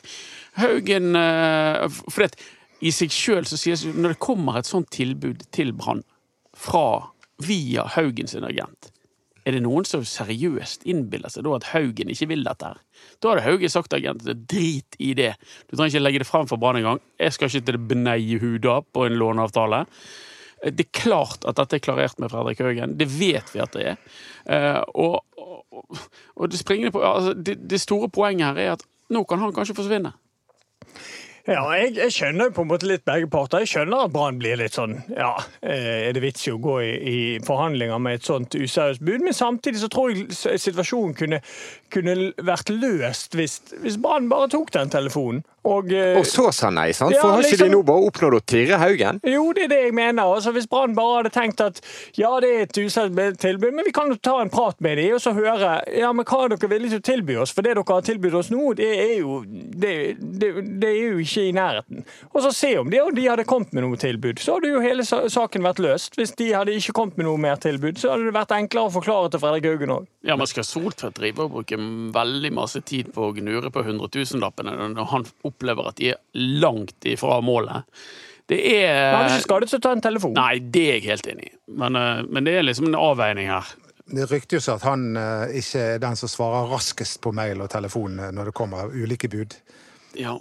Haugen 0.61 1.15
For 2.13 2.21
det, 2.21 2.35
i 2.85 2.91
seg 2.93 3.09
sjøl 3.09 3.47
så 3.49 3.57
sies 3.57 3.81
det 3.87 3.95
Når 3.97 4.13
det 4.13 4.19
kommer 4.21 4.59
et 4.59 4.69
sånt 4.69 4.91
tilbud 4.93 5.47
til 5.49 5.71
Brann 5.73 6.03
fra 6.53 7.09
via 7.41 7.87
Haugen 7.95 8.29
sin 8.29 8.45
agent 8.45 8.92
er 9.43 9.57
det 9.57 9.63
noen 9.65 9.87
som 9.87 10.05
seriøst 10.07 10.85
innbiller 10.89 11.31
seg 11.31 11.45
da 11.45 11.57
at 11.57 11.69
Haugen 11.73 12.11
ikke 12.13 12.29
vil 12.31 12.45
dette 12.47 12.69
her? 12.69 12.79
Da 13.19 13.33
hadde 13.33 13.45
Haugen 13.47 13.71
sagt 13.71 13.91
til 13.91 13.99
agenten 13.99 14.45
drit 14.49 14.97
i 15.03 15.11
det. 15.19 15.33
Du 15.67 15.75
trenger 15.75 15.91
ikke 15.91 16.03
legge 16.03 16.23
det 16.23 16.29
frem 16.29 16.47
for 16.49 16.61
Brann 16.61 16.79
engang. 16.79 17.01
Jeg 17.19 17.35
skal 17.35 17.51
ikke 17.51 17.65
til 17.67 17.77
det 17.77 17.87
beneie 17.91 18.39
huda 18.39 18.79
på 18.95 19.07
en 19.07 19.17
låneavtale. 19.19 19.83
Det 20.63 20.87
er 20.87 20.95
klart 20.95 21.43
at 21.43 21.59
dette 21.59 21.75
er 21.75 21.83
klarert 21.83 22.19
med 22.23 22.31
Fredrik 22.31 22.63
Haugen. 22.63 22.95
Det 22.99 23.09
vet 23.11 23.51
vi 23.51 23.59
at 23.59 23.75
det 23.75 23.87
er. 23.91 24.01
Eh, 24.47 24.79
og, 24.95 25.19
og, 25.35 26.03
og 26.39 26.51
det, 26.51 26.63
på, 26.63 27.03
altså, 27.03 27.33
det, 27.35 27.57
det 27.69 27.81
store 27.83 28.07
poenget 28.07 28.53
her 28.53 28.63
er 28.63 28.75
at 28.77 28.87
nå 29.11 29.25
kan 29.27 29.43
han 29.43 29.51
kanskje 29.55 29.75
forsvinne. 29.75 30.13
Ja, 31.43 31.63
jeg, 31.75 31.97
jeg 31.97 32.13
skjønner 32.15 32.53
på 32.55 32.63
en 32.63 32.69
måte 32.69 32.87
litt 32.87 33.03
begge 33.03 33.27
parter. 33.27 33.65
Jeg 33.65 33.73
skjønner 33.73 34.05
at 34.05 34.13
Brann 34.15 34.37
blir 34.39 34.55
litt 34.61 34.77
sånn 34.77 34.95
Ja, 35.11 35.33
eh, 35.59 36.07
er 36.07 36.15
det 36.15 36.21
vits 36.23 36.45
i 36.47 36.53
å 36.53 36.59
gå 36.63 36.77
i, 36.79 36.91
i 36.95 37.17
forhandlinger 37.43 37.99
med 37.99 38.21
et 38.21 38.29
sånt 38.29 38.55
useriøst 38.55 39.03
bud? 39.03 39.25
Men 39.25 39.35
samtidig 39.35 39.81
så 39.81 39.89
tror 39.91 40.13
jeg 40.13 40.31
situasjonen 40.63 41.17
kunne, 41.19 41.41
kunne 41.91 42.15
vært 42.39 42.71
løst 42.71 43.35
hvis, 43.35 43.57
hvis 43.83 43.99
Brann 43.99 44.31
bare 44.31 44.47
tok 44.55 44.71
den 44.71 44.93
telefonen. 44.93 45.43
Og, 45.63 45.91
eh, 45.93 46.17
Og 46.19 46.25
så 46.27 46.49
sa 46.53 46.69
nei, 46.69 46.89
sant? 46.91 47.13
Ja, 47.15 47.21
For 47.21 47.31
har 47.31 47.43
ikke 47.43 47.55
liksom- 47.55 47.69
de 47.69 47.75
nå 47.75 47.83
bare 47.85 48.03
oppnådd 48.09 48.35
å 48.35 48.41
tirre 48.43 48.79
Haugen? 48.79 49.19
Jo, 49.23 49.53
det 49.53 49.63
er 49.63 49.67
det 49.69 49.81
jeg 49.85 49.93
mener. 49.93 50.23
Altså, 50.23 50.51
hvis 50.51 50.67
Brann 50.67 50.93
bare 50.95 51.23
hadde 51.23 51.31
tenkt 51.31 51.61
at 51.61 51.79
ja, 52.15 52.39
det 52.39 52.49
er 52.49 52.61
et 52.63 52.77
usett 52.83 53.13
tilbud, 53.39 53.73
men 53.73 53.85
vi 53.85 53.91
kan 53.91 54.09
jo 54.09 54.15
ta 54.15 54.41
en 54.41 54.49
prat 54.49 54.79
med 54.81 54.97
dem 54.97 55.13
og 55.15 55.21
så 55.21 55.33
høre 55.33 55.81
ja, 55.97 56.11
men 56.11 56.25
hva 56.25 56.45
er 56.45 56.55
dere 56.55 56.69
villige 56.69 56.99
til 56.99 56.99
å 56.99 57.07
tilby 57.13 57.37
oss? 57.39 57.51
For 57.51 57.61
det 57.61 57.75
dere 57.75 57.83
har 57.87 58.01
tilbudt 58.01 58.33
oss 58.33 58.49
nå, 58.49 58.75
det 58.75 58.91
er 58.99 59.19
jo, 59.19 59.43
det, 59.45 60.17
det, 60.19 60.79
det 60.79 60.89
er 60.89 61.13
jo 61.13 61.17
ikke 61.23 61.47
i 61.47 61.53
nærheten. 61.55 62.03
Og 62.33 62.41
så 62.43 62.53
se 62.53 62.77
om 62.77 62.89
de, 62.89 62.99
de 63.15 63.27
hadde 63.27 63.45
kommet 63.45 63.71
med 63.73 63.83
noe 63.83 63.95
tilbud. 63.95 64.39
Så 64.43 64.57
hadde 64.57 64.71
jo 64.73 64.81
hele 64.83 65.03
saken 65.03 65.63
vært 65.63 65.79
løst. 65.79 66.17
Hvis 66.19 66.35
de 66.35 66.51
hadde 66.51 66.75
ikke 66.75 66.93
kommet 66.93 67.17
med 67.17 67.27
noe 67.27 67.37
mer 67.37 67.55
tilbud, 67.55 67.95
så 68.01 68.13
hadde 68.13 68.27
det 68.27 68.35
vært 68.35 68.55
enklere 68.57 68.89
å 68.89 68.95
forklare 68.99 69.31
til 69.31 69.39
Fredrik 69.39 69.69
Haugen 69.71 69.95
òg. 69.95 70.07
Ja, 70.23 70.35
men 70.39 70.47
skal 70.47 70.63
Soltvedt 70.63 71.17
drive 71.19 71.45
og 71.45 71.51
bruke 71.51 71.77
veldig 71.77 72.51
masse 72.55 72.81
tid 72.83 73.11
på 73.13 73.29
å 73.29 73.33
gnure 73.35 73.71
på 73.73 73.83
hundretusenlappene 73.83 74.75
når 74.95 75.09
han 75.11 75.25
opplever 75.53 75.93
at 75.93 76.01
de 76.01 76.13
er 76.15 76.21
langt 76.35 77.07
ifra 77.09 77.39
målet? 77.45 77.87
Det 78.49 78.59
er 78.59 78.89
hadde 78.91 79.23
er 79.23 79.37
ikke 79.37 79.45
skadet 79.45 79.71
seg 79.71 79.79
å 79.79 79.85
ta 79.85 79.93
en 79.95 80.03
telefon. 80.03 80.35
Nei, 80.35 80.57
det 80.73 80.83
er 80.83 80.97
jeg 80.97 81.07
helt 81.07 81.29
enig 81.31 81.47
i. 81.47 81.53
Men, 81.79 81.95
eh, 81.95 82.23
men 82.27 82.47
det 82.47 82.57
er 82.59 82.65
liksom 82.67 82.89
en 82.89 82.99
avveining 82.99 83.49
her. 83.53 83.69
Det 84.13 84.27
rykter 84.29 84.59
jo 84.59 84.73
at 84.75 84.83
han 84.83 85.13
eh, 85.17 85.59
ikke 85.61 85.83
er 85.93 86.01
den 86.03 86.17
som 86.19 86.31
svarer 86.31 86.67
raskest 86.73 87.21
på 87.23 87.31
mail 87.35 87.63
og 87.63 87.71
telefon 87.71 88.19
eh, 88.19 88.33
når 88.35 88.51
det 88.51 88.57
kommer 88.57 88.91
ulike 88.91 89.31
bud. 89.31 89.55
Ja. 90.19 90.35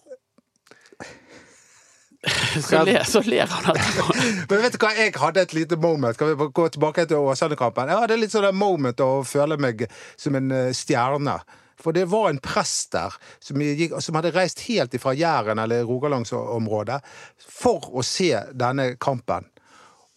Så 2.63 2.85
ler, 2.87 3.03
så 3.03 3.19
ler 3.27 3.51
han 3.51 3.73
etterpå. 3.73 4.13
Men 4.51 4.61
vet 4.63 4.77
du 4.77 4.83
hva, 4.83 4.93
jeg 4.95 5.15
hadde 5.19 5.43
et 5.43 5.55
lite 5.57 5.79
moment. 5.81 6.15
Skal 6.15 6.37
vi 6.37 6.51
gå 6.55 6.67
tilbake 6.75 7.07
til 7.11 7.19
Åsane-kampen? 7.19 7.91
Jeg 7.91 7.99
hadde 8.05 8.19
litt 8.21 8.35
sånn 8.35 8.55
moment 8.55 9.03
å 9.03 9.25
føle 9.27 9.59
meg 9.59 9.83
som 10.15 10.39
en 10.39 10.53
stjerne. 10.77 11.41
For 11.83 11.93
det 11.97 12.07
var 12.13 12.31
en 12.31 12.39
prest 12.43 12.93
der 12.95 13.15
som, 13.43 13.61
gikk, 13.63 13.97
som 14.03 14.19
hadde 14.19 14.33
reist 14.35 14.63
helt 14.69 14.95
fra 15.03 15.15
Jæren 15.19 15.59
eller 15.63 15.85
Rogalandsområdet 15.89 17.01
for 17.43 17.89
å 17.93 18.05
se 18.07 18.31
denne 18.55 18.93
kampen. 19.03 19.49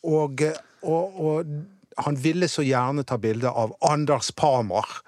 Og, 0.05 0.43
og, 0.85 1.19
og 1.25 1.55
han 2.05 2.17
ville 2.21 2.49
så 2.51 2.61
gjerne 2.65 3.05
ta 3.07 3.17
bilde 3.17 3.49
av 3.49 3.73
Anders 3.87 4.29
Parmar 4.35 4.99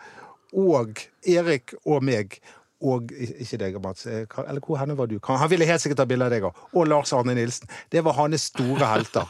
og 0.57 1.01
Erik 1.27 1.75
og 1.85 2.05
meg. 2.07 2.39
Og 2.87 3.09
ikke 3.11 3.57
deg, 3.57 3.77
Mats. 3.81 4.05
eh, 4.05 4.25
Eller 4.45 4.61
hvor 4.61 4.77
henne 4.77 4.93
var 4.97 5.09
du? 5.09 5.15
Han 5.25 5.49
ville 5.49 5.65
helt 5.65 5.81
sikkert 5.81 5.97
ta 6.03 6.05
bilde 6.09 6.27
av 6.27 6.33
deg 6.33 6.43
òg. 6.45 6.59
Og 6.77 6.85
Lars 6.85 7.13
Arne 7.17 7.33
Nilsen. 7.33 7.69
Det 7.89 8.03
var 8.05 8.13
hans 8.19 8.51
store 8.51 8.85
helter. 8.85 9.25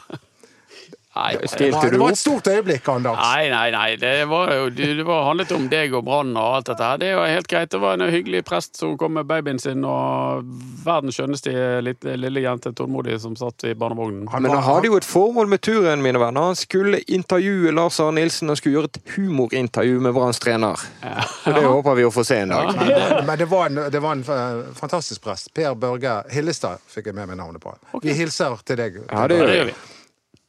Nei, 1.16 1.36
Det 1.58 1.70
var, 1.72 1.90
det 1.90 1.98
var 1.98 2.12
et 2.12 2.18
stort 2.20 2.46
øyeblikk, 2.46 2.88
Anders. 2.92 3.18
Nei, 3.18 3.48
nei, 3.50 3.70
nei. 3.74 3.96
Det 3.98 4.28
var 4.28 4.52
jo 4.54 4.66
det 4.70 5.06
var 5.08 5.24
handlet 5.26 5.52
om 5.56 5.64
deg 5.72 5.94
og 5.96 6.04
Brann 6.06 6.34
og 6.36 6.58
alt 6.58 6.68
dette 6.68 6.84
her. 6.84 7.00
Det 7.00 7.08
var 7.16 7.30
helt 7.32 7.48
greit. 7.50 7.70
Det 7.72 7.80
var 7.82 7.96
en 7.96 8.12
hyggelig 8.12 8.44
prest 8.46 8.78
som 8.78 8.92
kom 9.00 9.16
med 9.16 9.26
babyen 9.26 9.58
sin, 9.58 9.82
og 9.88 10.46
verdens 10.84 11.18
skjønneste 11.18 11.54
lille, 11.82 12.14
lille 12.22 12.44
jente, 12.44 12.74
tålmodig, 12.76 13.16
som 13.24 13.34
satt 13.40 13.66
i 13.66 13.74
barnevognen. 13.74 14.28
Han 14.30 14.46
Men 14.46 14.54
han 14.54 14.62
hadde 14.68 14.92
jo 14.92 15.00
et 15.00 15.08
formål 15.08 15.50
med 15.50 15.64
turen, 15.64 16.04
mine 16.04 16.20
venner. 16.22 16.52
Han 16.52 16.60
skulle 16.60 17.00
intervjue 17.08 17.72
Lars 17.74 17.98
Arne 18.04 18.20
Nilsen 18.20 18.52
og 18.52 18.60
skulle 18.60 18.78
gjøre 18.78 18.92
et 18.92 19.02
humorintervju 19.16 20.00
med 20.04 20.14
Branns 20.14 20.38
trener. 20.44 20.78
Så 21.42 21.56
det 21.56 21.66
håper 21.66 21.98
vi 21.98 22.06
å 22.06 22.14
få 22.14 22.24
se 22.26 22.42
en 22.44 22.54
dag. 22.54 22.74
Men 22.76 22.94
det, 22.94 23.04
men 23.26 23.38
det 23.38 23.50
var 23.50 23.66
en, 23.72 23.84
det 23.90 24.02
var 24.04 24.18
en 24.18 24.24
eh, 24.38 24.64
fantastisk 24.78 25.24
prest. 25.24 25.50
Per 25.56 25.74
Børge 25.74 26.20
Hillestad 26.30 26.84
fikk 26.86 27.10
jeg 27.10 27.18
med 27.18 27.32
meg 27.32 27.40
navnet 27.40 27.64
på. 27.64 27.74
Vi 28.04 28.14
hilser 28.14 28.60
til 28.68 28.78
deg. 28.84 29.00
Ja, 29.08 29.26
det 29.26 29.38
Ja, 29.38 29.46
det 29.48 29.56
gjør 29.62 29.72
vi. 29.72 29.80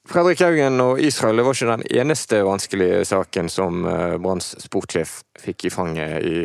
Fredrik 0.10 0.40
Haugen 0.42 0.82
og 0.82 0.98
Israel 1.06 1.38
det 1.38 1.44
var 1.46 1.54
ikke 1.54 1.70
den 1.70 1.84
eneste 2.02 2.40
vanskelige 2.42 3.04
saken 3.06 3.50
som 3.54 3.84
eh, 3.86 4.16
Branns 4.18 4.56
sportssjef 4.64 5.20
fikk 5.38 5.68
i 5.68 5.72
fanget 5.74 6.24
i, 6.26 6.38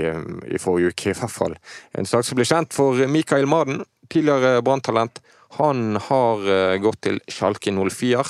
i 0.53 0.59
forrige 0.61 0.92
uke, 0.92 1.14
i 1.14 1.16
hvert 1.16 1.33
fall. 1.33 1.55
En 1.96 2.05
sak 2.05 2.27
som 2.29 2.37
ble 2.37 2.44
kjent 2.44 2.77
for 2.77 3.00
Mikael 3.09 3.48
Maden, 3.48 3.81
tidligere 4.12 4.61
Brann-talent. 4.66 5.22
Han 5.57 5.96
har 6.11 6.44
eh, 6.44 6.77
gått 6.83 7.00
til 7.07 7.22
Schalke 7.33 7.72
04, 7.72 8.27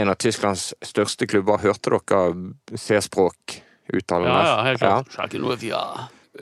en 0.00 0.12
av 0.12 0.16
Tysklands 0.22 0.70
største 0.88 1.28
klubber. 1.28 1.60
Hørte 1.60 1.92
dere 1.92 2.80
C-språk-uttalene? 2.80 4.30
Ja, 4.32 4.46
ja, 4.54 4.56
helt 4.70 4.80
klart. 4.80 5.12
Schalke 5.18 5.42
04. 5.42 5.82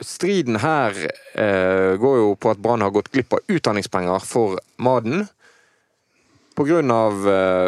Striden 0.07 0.61
her 0.63 0.95
eh, 1.03 1.99
går 1.99 2.17
jo 2.21 2.31
på 2.39 2.53
at 2.53 2.63
Brann 2.63 2.85
har 2.85 2.95
gått 2.95 3.11
glipp 3.11 3.35
av 3.35 3.43
utdanningspenger 3.51 4.23
for 4.23 4.55
Maden 4.79 5.27
på 6.55 6.69
grunn 6.69 6.95
av 6.95 7.27
eh, 7.27 7.67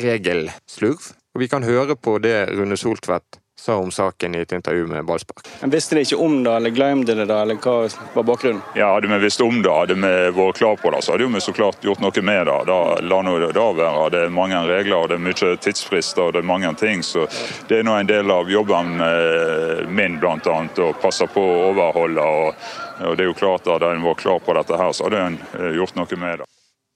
regelslurv. 0.00 1.12
Og 1.34 1.44
vi 1.44 1.50
kan 1.50 1.66
høre 1.66 1.94
på 1.98 2.16
det 2.22 2.48
Rune 2.54 2.78
Soltvedt 2.80 3.38
sa 3.60 3.74
om 3.76 3.90
saken 3.90 4.34
i 4.34 4.38
et 4.38 4.52
intervju 4.52 4.86
med 4.86 5.04
Ballspark. 5.04 5.48
Men 5.60 5.70
Visste 5.70 5.94
de 5.94 6.04
ikke 6.06 6.16
om 6.16 6.42
det, 6.44 6.52
eller 6.56 6.70
glemte 6.70 7.14
de 7.14 7.24
det, 7.26 7.38
eller 7.42 7.58
hva 7.58 7.74
var 8.14 8.26
bakgrunnen? 8.30 8.62
Ja, 8.78 8.92
Hadde 8.94 9.10
vi 9.10 9.18
visst 9.18 9.40
om 9.42 9.62
det, 9.62 9.72
hadde 9.72 9.96
vi 9.98 10.12
vært 10.36 10.60
klar 10.60 10.76
på 10.78 10.92
det, 10.94 11.02
så 11.02 11.12
hadde 11.14 11.26
vi 11.34 11.42
så 11.42 11.54
klart 11.56 11.84
gjort 11.84 12.02
noe 12.02 12.22
med 12.22 12.46
det. 12.46 12.58
Da, 12.70 12.78
la 13.02 13.20
nå 13.22 13.36
det 13.42 13.50
da 13.56 13.66
være. 13.80 14.10
Det 14.14 14.22
er 14.24 14.34
mange 14.34 14.62
regler, 14.70 14.96
og 14.96 15.08
det 15.10 15.18
er 15.18 15.24
mye 15.26 15.56
tidsfrister 15.66 16.28
og 16.28 16.36
det 16.36 16.42
er 16.42 16.50
mange 16.52 16.72
ting. 16.78 17.02
Så 17.02 17.26
det 17.68 17.80
er 17.80 17.88
nå 17.88 17.96
en 17.98 18.10
del 18.10 18.30
av 18.30 18.50
jobben 18.50 18.94
eh, 19.04 19.82
min, 19.90 20.20
annet, 20.22 20.78
å 20.78 20.92
passe 21.02 21.26
på 21.26 21.42
å 21.42 21.58
overholde. 21.72 22.22
Og, 22.22 22.70
og 23.10 23.18
det 23.18 23.26
er 23.26 23.32
jo 23.32 23.38
klart 23.38 23.66
at 23.66 23.74
Hadde 23.78 23.94
en 23.94 24.06
vært 24.06 24.22
klar 24.22 24.40
på 24.42 24.54
dette, 24.56 24.78
her, 24.78 24.94
så 24.94 25.06
hadde 25.06 25.26
en 25.32 25.42
eh, 25.58 25.74
gjort 25.78 25.98
noe 25.98 26.22
med 26.22 26.40
det. 26.42 26.48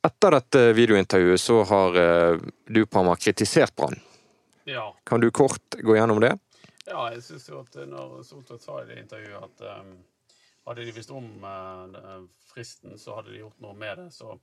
Etter 0.03 0.35
dette 0.35 0.63
videointervjuet 0.75 1.41
så 1.41 1.61
har 1.69 1.95
du 1.95 2.49
du, 2.67 2.81
meg 3.07 3.21
kritisert 3.23 3.75
Brann. 3.79 3.95
Ja. 4.67 4.89
Kan 5.07 5.23
du 5.23 5.31
kort 5.31 5.77
gå 5.79 5.97
gjennom 5.97 6.21
det? 6.23 6.33
Ja, 6.87 7.07
jeg 7.15 7.23
syns 7.23 7.47
jo 7.49 7.61
at 7.63 7.77
når 7.87 8.23
Soltvedt 8.27 8.65
sa 8.65 8.81
i 8.83 8.89
det 8.89 8.99
intervjuet 9.03 9.47
at 9.47 9.65
um, 9.79 9.93
hadde 10.67 10.87
de 10.87 10.95
visst 10.95 11.13
om 11.15 11.29
uh, 11.45 12.23
fristen, 12.51 12.97
så 12.99 13.19
hadde 13.19 13.31
de 13.31 13.43
gjort 13.43 13.61
noe 13.63 13.75
med 13.79 14.01
det. 14.01 14.09
Så, 14.15 14.35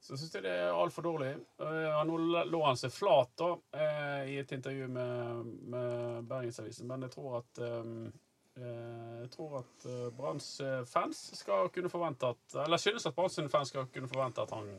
så 0.00 0.16
syns 0.16 0.32
jeg 0.38 0.46
det 0.46 0.54
er 0.56 0.72
altfor 0.72 1.04
dårlig. 1.04 1.34
Uh, 1.60 2.00
nå 2.08 2.44
lå 2.48 2.62
han 2.64 2.80
seg 2.80 2.94
flat 2.94 3.34
da, 3.40 3.50
uh, 3.76 4.22
i 4.24 4.38
et 4.40 4.56
intervju 4.56 4.88
med, 4.96 5.52
med 5.74 6.24
Bergensavisen, 6.30 6.88
men 6.88 7.04
jeg 7.04 7.16
tror 7.16 7.42
at 7.42 7.62
um, 7.64 8.08
jeg 8.58 9.30
tror 9.34 9.58
at 9.60 9.88
uh, 9.88 10.08
Branns 10.16 10.46
uh, 10.64 10.84
fans 10.88 11.20
skal 11.38 11.68
kunne 11.74 11.90
forvente 11.92 12.30
at 12.32 12.56
Eller 12.64 12.80
synes 12.80 13.06
at 13.06 13.14
Branns 13.16 13.38
fans 13.52 13.72
skal 13.72 13.86
kunne 13.94 14.10
forvente 14.10 14.42
at 14.42 14.54
han, 14.56 14.70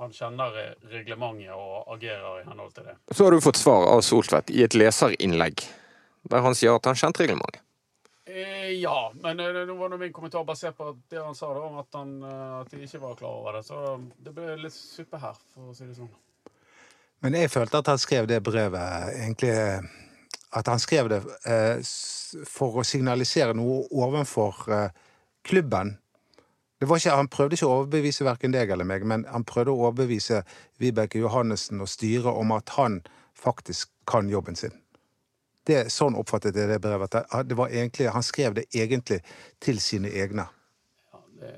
han 0.00 0.12
kjenner 0.12 0.74
reglementet 0.92 1.54
og 1.54 1.92
agerer 1.96 2.42
i 2.42 2.48
henhold 2.48 2.74
til 2.76 2.88
det. 2.90 2.96
Så 3.10 3.24
har 3.24 3.36
du 3.36 3.44
fått 3.44 3.60
svar 3.60 3.88
av 3.92 4.02
Soltvedt 4.04 4.52
i 4.52 4.64
et 4.66 4.76
leserinnlegg, 4.76 5.64
der 6.30 6.44
han 6.44 6.58
sier 6.58 6.76
at 6.76 6.90
han 6.90 6.98
kjente 6.98 7.24
reglementet. 7.24 7.62
Eh, 8.26 8.70
ja, 8.70 9.12
men 9.14 9.36
nå 9.36 9.74
var 9.74 9.98
min 9.98 10.12
kommentar 10.12 10.44
basert 10.44 10.76
på 10.76 10.96
det 11.08 11.20
han 11.22 11.34
sa 11.34 11.54
da, 11.54 11.60
om 11.60 11.78
at, 11.78 11.86
han, 11.94 12.16
eh, 12.22 12.54
at 12.60 12.72
de 12.72 12.82
ikke 12.82 12.98
var 12.98 13.14
klar 13.14 13.36
over 13.38 13.54
det. 13.56 13.62
Så 13.68 13.82
det 14.18 14.32
ble 14.34 14.56
litt 14.58 14.74
suppe 14.74 15.20
her, 15.22 15.38
for 15.54 15.70
å 15.70 15.76
si 15.76 15.86
det 15.86 15.94
sånn. 15.94 16.10
Men 17.22 17.38
jeg 17.38 17.52
følte 17.52 17.80
at 17.80 17.88
han 17.92 18.00
skrev 18.02 18.26
det 18.28 18.42
brevet 18.44 19.14
egentlig 19.14 19.54
At 20.56 20.70
han 20.70 20.80
skrev 20.80 21.10
det 21.12 21.20
eh, 21.44 21.82
for 22.48 22.80
å 22.80 22.86
signalisere 22.86 23.56
noe 23.56 23.84
ovenfor 23.92 24.62
eh, 24.72 24.88
klubben. 25.46 25.96
Ikke, 26.80 27.12
han 27.12 27.30
prøvde 27.32 27.56
ikke 27.56 27.68
å 27.68 27.76
overbevise 27.80 28.24
verken 28.26 28.52
deg 28.52 28.72
eller 28.72 28.88
meg, 28.88 29.04
men 29.08 29.24
han 29.32 29.46
prøvde 29.48 29.72
å 29.72 29.86
overbevise 29.86 30.42
Vibeke 30.80 31.20
Johannessen 31.22 31.80
og 31.80 31.88
styret 31.88 32.28
om 32.32 32.52
at 32.56 32.74
han 32.76 33.00
faktisk 33.36 33.92
kan 34.08 34.28
jobben 34.28 34.56
sin. 34.56 34.74
Det, 35.66 35.88
sånn 35.90 36.14
oppfattet 36.18 36.56
jeg 36.56 36.68
det 36.70 36.78
brevet. 36.82 37.16
Det 37.48 37.56
egentlig, 37.66 38.10
han 38.12 38.22
skrev 38.22 38.54
det 38.54 38.68
egentlig 38.74 39.22
til 39.62 39.80
sine 39.82 40.12
egne. 40.14 40.44
Ja, 41.10 41.22
det, 41.40 41.54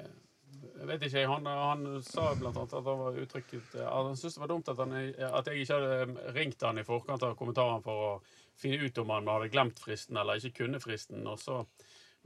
jeg 0.79 0.89
vet 0.89 1.05
ikke, 1.11 1.25
han, 1.29 1.49
han 1.51 1.83
sa 2.07 2.31
blant 2.39 2.57
annet 2.57 2.77
at 2.79 2.87
han 2.89 3.01
var 3.03 3.19
uttrykket 3.21 3.75
Han 3.83 4.15
syntes 4.17 4.39
det 4.39 4.41
var 4.41 4.53
dumt 4.55 4.71
at, 4.73 4.79
han, 4.81 4.95
at 5.29 5.51
jeg 5.51 5.65
ikke 5.65 5.77
hadde 5.77 6.33
ringt 6.39 6.65
han 6.65 6.81
i 6.81 6.87
forkant 6.87 7.27
av 7.27 7.35
kommentaren 7.37 7.85
for 7.85 8.07
å 8.07 8.13
finne 8.59 8.83
ut 8.83 8.99
om 8.99 9.11
han 9.15 9.31
hadde 9.31 9.53
glemt 9.53 9.81
fristen 9.81 10.19
eller 10.21 10.41
ikke 10.41 10.65
kunne 10.65 10.81
fristen. 10.83 11.27
Og 11.31 11.39
så, 11.41 11.61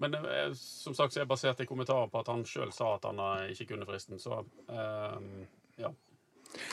men 0.02 0.16
eh, 0.20 0.50
som 0.58 0.96
sagt 0.96 1.14
så 1.14 1.20
er 1.20 1.26
jeg 1.26 1.32
basert 1.34 1.62
i 1.64 1.68
kommentaren 1.68 2.12
på 2.12 2.22
at 2.22 2.32
han 2.32 2.46
sjøl 2.48 2.72
sa 2.74 2.94
at 2.96 3.08
han 3.10 3.22
eh, 3.22 3.52
ikke 3.54 3.72
kunne 3.74 3.88
fristen. 3.88 4.20
Så 4.22 4.42
um, 4.42 5.30
ja. 5.80 5.92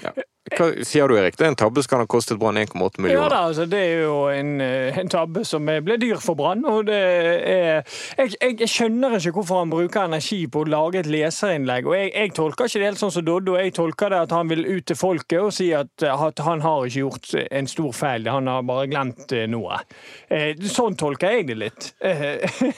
Ja. 0.04 0.14
Hva 0.56 0.68
sier 0.88 1.08
du, 1.12 1.16
Erik? 1.20 1.38
Det 1.38 1.46
er 1.46 1.52
en 1.54 1.58
tabbe 1.60 1.84
som 1.84 1.90
kan 1.94 2.04
ha 2.04 2.08
kostet 2.10 2.40
Brann 2.42 2.58
1,8 2.58 2.80
Ja 2.80 3.04
millioner. 3.04 3.30
da, 3.34 3.42
altså, 3.50 3.66
det 3.70 3.80
er 3.80 4.02
jo 4.04 4.16
en, 4.34 4.52
eh, 4.62 4.98
en 5.00 5.10
tabbe 5.12 5.44
som 5.48 5.66
ble 5.66 5.98
dyr 6.02 6.20
for 6.24 6.36
Brann. 6.40 6.66
Og 6.70 6.86
det 6.90 7.00
er 7.00 7.84
jeg, 8.18 8.34
jeg, 8.42 8.56
jeg 8.66 8.70
skjønner 8.72 9.18
ikke 9.20 9.36
hvorfor 9.40 9.62
han 9.64 9.74
bruker 9.74 10.08
energi 10.10 10.42
på 10.52 10.64
å 10.66 10.70
lage 10.70 11.04
et 11.04 11.10
leserinnlegg. 11.12 11.88
Og 11.90 11.96
jeg, 11.98 12.12
jeg 12.16 12.34
tolker 12.38 12.70
ikke 12.70 12.82
det 12.84 12.90
helt 12.92 13.04
sånn 13.04 13.14
som 13.16 13.26
Doddo. 13.28 13.58
Jeg 13.60 13.74
tolker 13.78 14.14
det 14.14 14.22
at 14.28 14.36
han 14.36 14.50
vil 14.52 14.66
ut 14.68 14.86
til 14.90 15.00
folket 15.00 15.40
og 15.44 15.54
si 15.56 15.70
at, 15.76 15.92
at 16.10 16.44
han 16.46 16.62
har 16.66 16.86
ikke 16.88 17.04
gjort 17.04 17.34
en 17.52 17.68
stor 17.70 17.92
feil, 17.96 18.28
han 18.30 18.48
har 18.50 18.66
bare 18.68 18.88
glemt 18.92 19.32
eh, 19.36 19.46
noe. 19.50 19.82
Eh, 20.30 20.56
Sånn 20.70 20.96
tolker 21.00 21.34
jeg 21.34 21.48
det 21.50 21.56
litt. 21.60 21.90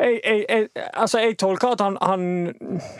Jeg, 0.00 0.68
altså, 0.96 1.18
jeg 1.20 1.34
tolker 1.40 1.74
at 1.74 1.82
han, 1.84 1.96
han, 2.00 2.22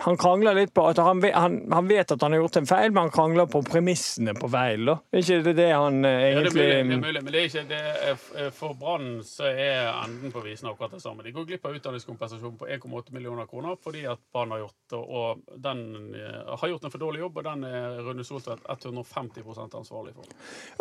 han 0.04 0.18
krangler 0.20 0.58
litt 0.58 0.72
på 0.76 0.84
at 0.90 0.98
han, 1.00 1.22
han, 1.32 1.54
han 1.72 1.88
vet 1.88 2.12
at 2.12 2.20
han 2.20 2.34
har 2.36 2.42
gjort 2.42 2.58
en 2.60 2.68
feil, 2.68 2.90
men 2.92 3.06
han 3.06 3.12
krangler 3.14 3.48
på 3.48 3.62
premissene 4.00 4.34
på 4.34 4.48
feil. 4.48 4.86
Da. 4.86 4.96
Er 5.12 5.22
ikke 5.22 5.44
det 5.44 5.54
det 5.58 5.68
han 5.72 6.04
eh, 6.04 6.32
Ja, 6.32 6.42
det 6.42 6.50
er 6.50 6.84
mulig, 6.84 6.94
det 6.94 6.96
er 6.96 7.00
mulig, 7.00 7.22
men 7.22 7.32
det 7.32 7.40
er 7.40 7.48
ikke 7.48 7.64
det 7.68 7.80
er, 7.80 8.50
for 8.54 8.74
Brann 8.78 9.22
så 9.24 9.48
er 9.50 9.90
enden 10.04 10.32
på 10.32 10.42
visen 10.44 10.68
akkurat 10.68 10.92
det 10.94 11.02
samme. 11.02 11.22
De 11.22 11.32
går 11.32 11.46
glipp 11.48 11.66
av 11.66 11.76
utdanningskompensasjon 11.76 12.56
på 12.60 12.68
1,8 12.68 13.14
millioner 13.14 13.46
kroner 13.46 13.76
fordi 13.82 14.04
at 14.08 14.20
Brann 14.32 14.50
har 14.54 14.64
gjort 14.64 14.96
og 15.00 15.42
den 15.62 16.14
eh, 16.14 16.56
har 16.60 16.68
gjort 16.68 16.84
en 16.84 16.90
for 16.90 17.02
dårlig 17.02 17.20
jobb, 17.20 17.40
og 17.40 17.44
den 17.46 17.64
er 17.64 18.00
Rune 18.06 18.24
Soltvedt 18.24 18.66
150 18.68 19.44
ansvarlig 19.78 20.14
for. 20.16 20.28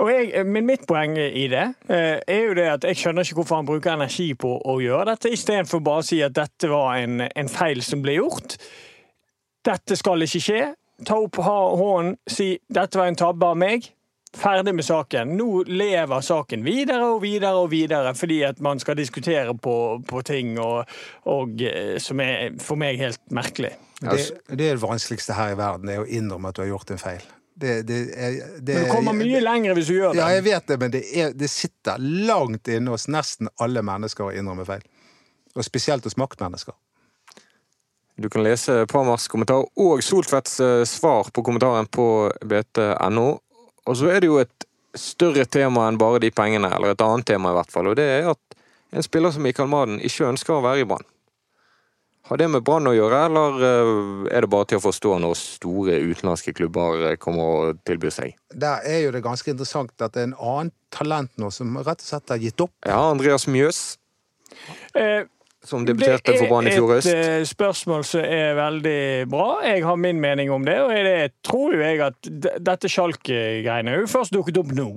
Og 0.02 0.12
jeg, 0.12 0.46
men 0.48 0.68
mitt 0.68 0.88
poeng 0.90 1.18
i 1.20 1.48
det 1.52 1.66
eh, 1.90 2.20
er 2.20 2.44
jo 2.48 2.58
det 2.58 2.70
at 2.74 2.90
jeg 2.90 3.02
skjønner 3.04 3.28
ikke 3.28 3.42
hvorfor 3.42 3.62
han 3.62 3.70
bruker 3.70 3.94
energi 3.96 4.32
på 4.40 4.56
å 4.60 4.80
gjøre 4.82 5.14
dette, 5.14 5.34
istedenfor 5.34 5.84
bare 5.86 6.04
å 6.04 6.10
si 6.10 6.22
at 6.26 6.36
dette 6.36 6.72
var 6.72 6.98
en, 7.04 7.26
en 7.28 7.52
feil 7.52 7.84
som 7.86 8.02
ble 8.04 8.20
gjort. 8.20 8.58
Dette 9.66 9.98
skal 10.00 10.24
ikke 10.24 10.42
skje. 10.42 10.62
Ta 11.06 11.16
opp 11.16 11.36
hånden, 11.36 12.18
si 12.28 12.58
'dette 12.68 12.98
var 12.98 13.08
en 13.08 13.16
tabbe 13.16 13.46
av 13.46 13.58
meg'. 13.58 13.92
Ferdig 14.38 14.76
med 14.76 14.86
saken. 14.86 15.32
Nå 15.38 15.64
lever 15.66 16.22
saken 16.22 16.64
videre 16.64 17.08
og 17.16 17.24
videre 17.24 17.64
og 17.64 17.72
videre 17.72 18.14
fordi 18.14 18.44
at 18.46 18.60
man 18.62 18.80
skal 18.80 18.98
diskutere 18.98 19.56
på, 19.58 20.04
på 20.06 20.22
ting 20.22 20.60
og, 20.60 20.86
og, 21.26 21.62
eh, 21.62 21.98
som 21.98 22.22
er 22.22 22.54
for 22.62 22.78
meg 22.78 23.00
helt 23.02 23.24
merkelig. 23.34 23.74
Det, 24.00 24.20
det 24.48 24.68
er 24.70 24.78
det 24.78 24.84
vanskeligste 24.84 25.34
her 25.34 25.56
i 25.56 25.58
verden, 25.58 25.90
det 25.90 25.98
er 25.98 26.06
å 26.06 26.08
innrømme 26.08 26.54
at 26.54 26.60
du 26.60 26.62
har 26.62 26.70
gjort 26.70 26.94
en 26.94 27.02
feil. 27.02 27.26
Det, 27.60 27.82
det, 27.88 27.98
er, 28.16 28.38
det, 28.62 28.76
Men 28.76 28.86
du 28.86 28.92
kommer 28.94 29.18
mye 29.18 29.42
lenger 29.44 29.76
hvis 29.76 29.90
du 29.90 29.96
gjør 29.98 30.14
det. 30.14 30.22
Ja, 30.22 30.30
jeg 30.38 30.46
vet 30.46 30.70
det, 30.70 30.78
men 30.80 30.94
det, 30.94 31.02
er, 31.12 31.34
det 31.36 31.50
sitter 31.52 32.00
langt 32.00 32.70
inne 32.72 32.94
hos 32.94 33.10
nesten 33.12 33.50
alle 33.60 33.84
mennesker 33.84 34.30
å 34.30 34.32
innrømme 34.32 34.64
feil. 34.70 34.86
Og 35.58 35.66
spesielt 35.68 36.06
hos 36.08 36.16
maktmennesker. 36.22 36.78
Du 38.20 38.30
kan 38.30 38.44
lese 38.44 38.86
Parmars 38.92 39.28
kommentar 39.32 39.64
og 39.80 40.04
Soltvedts 40.04 40.60
eh, 40.60 40.84
svar 40.88 41.30
på 41.32 41.44
kommentaren 41.46 41.88
på 41.88 42.06
bt.no. 42.44 43.28
Og 43.88 43.96
så 43.98 44.10
er 44.12 44.20
det 44.20 44.28
jo 44.30 44.42
et 44.42 44.66
større 44.98 45.46
tema 45.48 45.86
enn 45.88 46.00
bare 46.02 46.20
de 46.20 46.32
pengene, 46.34 46.68
eller 46.76 46.94
et 46.94 47.06
annet 47.06 47.28
tema 47.30 47.54
i 47.54 47.56
hvert 47.60 47.72
fall, 47.72 47.92
og 47.92 47.96
det 48.00 48.08
er 48.18 48.28
at 48.34 48.58
en 48.90 49.06
spiller 49.06 49.32
som 49.32 49.46
Mikael 49.46 49.70
Maden 49.70 50.02
ikke 50.02 50.28
ønsker 50.28 50.58
å 50.58 50.64
være 50.66 50.84
i 50.84 50.88
Brann. 50.90 51.06
Har 52.30 52.42
det 52.42 52.50
med 52.52 52.66
Brann 52.66 52.90
å 52.90 52.94
gjøre, 52.94 53.22
eller 53.30 53.64
eh, 53.66 53.94
er 54.36 54.44
det 54.46 54.52
bare 54.52 54.68
til 54.70 54.82
å 54.82 54.84
forstå 54.84 55.16
når 55.24 55.38
store 55.40 56.02
utenlandske 56.10 56.54
klubber 56.58 57.06
eh, 57.12 57.16
kommer 57.22 57.54
og 57.54 57.80
tilbyr 57.88 58.14
seg? 58.14 58.36
Der 58.52 58.84
er 58.86 59.06
jo 59.06 59.16
det 59.16 59.24
ganske 59.26 59.54
interessant 59.54 59.96
at 59.96 60.18
det 60.18 60.26
er 60.26 60.32
en 60.32 60.38
annen 60.38 60.76
talent 60.94 61.32
nå 61.40 61.54
som 61.54 61.80
rett 61.80 62.04
og 62.04 62.12
slett 62.12 62.36
har 62.36 62.44
gitt 62.44 62.68
opp. 62.68 62.76
Ja, 62.84 63.00
Andreas 63.14 63.48
Mjøs, 63.50 63.84
Eh, 64.94 65.26
som 65.64 65.84
debuterte 65.86 66.34
for 66.38 66.48
Brann 66.48 66.68
i 66.70 66.74
fjor 66.74 66.94
høst. 66.94 67.10
Det 67.10 67.16
er 67.16 67.34
et 67.34 67.42
eh, 67.42 67.48
spørsmål 67.50 68.06
som 68.08 68.24
er 68.24 68.54
veldig 68.56 69.02
bra. 69.32 69.48
Jeg 69.68 69.84
har 69.84 69.98
min 70.00 70.22
mening 70.24 70.52
om 70.56 70.64
det. 70.66 70.78
Og 70.86 70.94
det 70.94 71.16
tror 71.46 71.76
jo 71.76 71.82
jeg 71.84 72.00
at 72.06 72.30
dette 72.64 72.90
Sjalk-greiene 72.90 73.92
er 73.92 74.06
jo 74.06 74.10
først 74.10 74.34
dukket 74.36 74.62
opp 74.62 74.72
nå. 74.76 74.90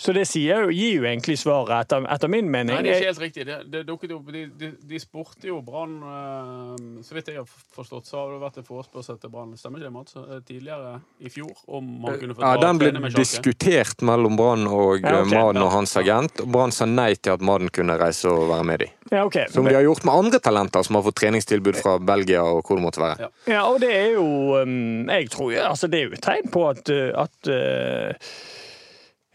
Så 0.00 0.14
det 0.16 0.24
sier 0.26 0.64
jo, 0.64 0.72
gir 0.74 1.02
jo 1.02 1.06
egentlig 1.06 1.36
svaret, 1.38 1.74
etter, 1.84 2.06
etter 2.10 2.32
min 2.32 2.48
mening. 2.50 2.72
Nei, 2.74 2.82
det 2.86 2.94
er 2.94 3.02
ikke 3.02 3.12
helt 3.12 3.22
riktig. 3.26 3.46
Det, 3.48 3.58
det 3.74 3.84
dukket 3.88 4.14
opp, 4.16 4.32
de, 4.34 4.46
de, 4.58 4.72
de 4.90 5.02
spurte 5.02 5.50
jo 5.50 5.60
Brann 5.64 5.98
eh, 6.00 7.04
Så 7.06 7.16
vidt 7.16 7.30
jeg 7.32 7.42
har 7.42 7.52
forstått, 7.76 8.08
så 8.08 8.22
har 8.22 8.32
det 8.32 8.40
vært 8.42 8.60
en 8.62 8.68
forespørsel 8.68 9.20
til 9.20 9.32
Brann 9.34 9.52
stemmer 9.60 9.82
ikke 9.82 9.90
det, 9.90 9.94
Mats? 9.94 10.16
Eh, 10.18 10.40
tidligere 10.48 10.96
i 11.20 11.32
fjor 11.32 11.52
om 11.78 11.92
man 12.06 12.18
kunne 12.18 12.38
få 12.38 12.42
Ja, 12.42 12.54
dra 12.56 12.64
Den 12.64 12.80
ble 12.80 12.92
med 12.96 13.16
diskutert 13.18 14.02
mellom 14.06 14.40
Brann 14.40 14.66
og 14.66 15.04
Ja, 15.04 15.20
okay. 15.20 15.36
Maden 15.36 15.62
og 15.62 15.72
hans 15.76 15.94
agent. 16.00 16.42
og 16.42 16.50
Brann 16.56 16.74
sa 16.74 16.88
nei 16.88 17.12
til 17.14 17.36
at 17.36 17.44
Maden 17.44 17.70
kunne 17.74 17.98
reise 18.00 18.32
og 18.32 18.48
være 18.50 18.66
med 18.66 18.82
de. 18.86 18.90
Ja, 19.10 19.24
okay. 19.24 19.46
Som 19.52 19.68
de 19.68 19.76
har 19.76 19.84
gjort 19.86 19.97
med 20.06 20.14
andre 20.14 20.40
talenter 20.42 20.84
som 20.86 20.98
har 20.98 21.06
fått 21.06 21.18
treningstilbud 21.22 21.78
fra 21.80 21.96
Belgia 21.98 22.44
og 22.44 22.62
hvor 22.62 22.78
det 22.78 22.84
måtte 22.84 23.02
være. 23.02 23.30
Ja. 23.50 23.64
Og 23.68 23.80
det 23.82 23.90
er 23.94 24.12
jo 24.18 24.28
um, 24.62 25.08
Jeg 25.08 25.30
tror 25.32 25.52
jo 25.52 25.64
altså 25.64 25.88
Det 25.90 26.00
er 26.00 26.08
jo 26.08 26.16
et 26.16 26.24
tegn 26.24 26.48
på 26.52 26.64
at, 26.68 26.90
uh, 26.92 27.10
at 27.24 27.50
uh, 27.50 28.32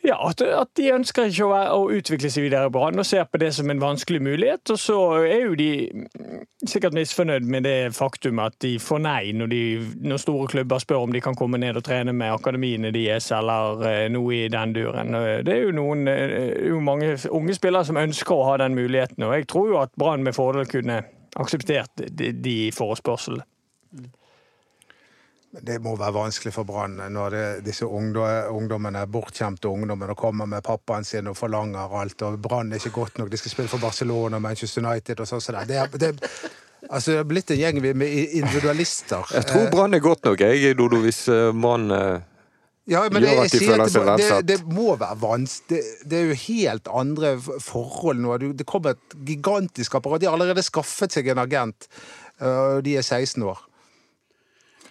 ja, 0.04 0.18
at, 0.28 0.42
de 0.76 0.90
ønsker 0.92 1.30
ikke 1.30 1.46
å, 1.48 1.84
utvikle 1.94 2.30
seg 2.32 2.44
videre 2.46 2.68
i 2.68 2.72
Brann 2.74 3.00
og 3.00 3.06
ser 3.08 3.24
på 3.30 3.40
det 3.40 3.54
som 3.56 3.70
en 3.72 3.80
vanskelig 3.80 4.20
mulighet. 4.24 4.74
Og 4.74 4.80
så 4.80 4.98
er 5.24 5.46
jo 5.46 5.56
de 5.56 5.70
mm, 5.94 6.42
sikkert 6.68 6.98
misfornøyd 6.98 7.48
med 7.48 7.64
det 7.68 7.78
faktum 7.96 8.42
at 8.44 8.58
de 8.64 8.76
får 8.84 9.04
nei 9.06 9.32
når, 9.38 9.52
de, 9.54 9.62
når 10.04 10.24
store 10.24 10.50
klubber 10.52 10.84
spør 10.84 11.06
om 11.08 11.16
de 11.16 11.24
kan 11.24 11.38
komme 11.40 11.60
ned 11.62 11.80
og 11.80 11.86
trene 11.88 12.16
med 12.16 12.36
akademiene 12.36 12.92
deres 12.96 13.30
eller 13.36 13.86
eh, 13.88 14.06
noe 14.12 14.42
i 14.42 14.52
den 14.52 14.76
duren. 14.76 15.16
Eh, 15.20 15.40
Det 15.48 15.56
er 15.56 15.64
jo 15.70 15.78
noen 15.80 16.08
eh, 16.12 16.68
jo 16.68 16.82
mange 16.84 17.16
unge 17.32 17.56
spillere 17.56 17.88
som 17.88 18.02
ønsker 18.02 18.36
å 18.36 18.50
ha 18.52 18.58
den 18.66 18.76
muligheten, 18.76 19.24
og 19.24 19.38
jeg 19.38 19.48
tror 19.52 19.72
jo 19.72 19.80
at 19.86 19.96
Brann 20.00 20.26
med 20.26 20.36
fordel 20.36 20.68
kunne 20.68 21.00
akseptert 21.40 22.04
de, 22.04 22.34
de. 22.44 22.70
Det 25.62 25.76
må 25.86 25.94
være 26.00 26.16
vanskelig 26.16 26.50
for 26.56 26.66
Brann 26.66 26.98
når 27.14 27.34
det, 27.36 27.44
disse 27.68 27.86
ungdom, 27.86 28.56
ungdommene, 28.56 29.04
bortkjemte 29.06 29.70
ungdommene 29.70 30.16
kommer 30.18 30.48
med 30.50 30.64
pappaen 30.66 31.06
sin 31.06 31.30
og 31.30 31.38
forlanger 31.38 31.94
alt, 32.00 32.22
og 32.26 32.40
Brann 32.42 32.72
er 32.74 32.82
ikke 32.82 32.96
godt 32.96 33.20
nok, 33.22 33.30
de 33.30 33.38
skal 33.38 33.54
spille 33.54 33.70
for 33.70 33.84
Barcelona 33.84 34.40
og 34.40 34.42
Manchester 34.42 34.82
United 34.82 35.20
og 35.22 35.30
sånn. 35.30 35.44
Så 35.46 35.54
det, 35.70 35.84
det, 36.02 36.10
altså, 36.90 37.12
det 37.12 37.20
er 37.20 37.28
blitt 37.30 37.54
en 37.54 37.60
gjeng 37.60 37.82
med 37.86 38.02
individualister. 38.40 39.30
Jeg 39.30 39.46
tror 39.52 39.68
Brann 39.76 39.94
er 39.94 40.02
godt 40.02 40.26
nok, 40.26 40.42
jeg, 40.42 40.78
Dodo, 40.80 41.02
hvis 41.04 41.28
eh, 41.30 41.52
Brann 41.54 41.86
eh, 41.94 42.30
Ja, 42.90 43.04
men 43.14 43.24
det, 43.24 43.36
de 43.54 43.60
det, 43.62 44.00
det, 44.20 44.40
det 44.50 44.58
må 44.66 44.98
være 45.00 45.16
vanskelig. 45.22 45.84
Det, 46.04 46.18
er 46.18 46.34
jo 46.34 46.40
helt 46.48 46.90
andre 46.92 47.36
forhold 47.40 48.20
nå. 48.20 48.34
Det 48.58 48.66
kommer 48.68 48.98
et 48.98 49.16
gigantisk 49.24 49.96
apparat. 49.96 50.20
De 50.20 50.28
har 50.28 50.36
allerede 50.36 50.66
skaffet 50.66 51.14
seg 51.16 51.30
en 51.32 51.40
agent, 51.46 51.88
og 52.42 52.82
de 52.84 52.98
er 53.00 53.06
16 53.06 53.46
år. 53.48 53.62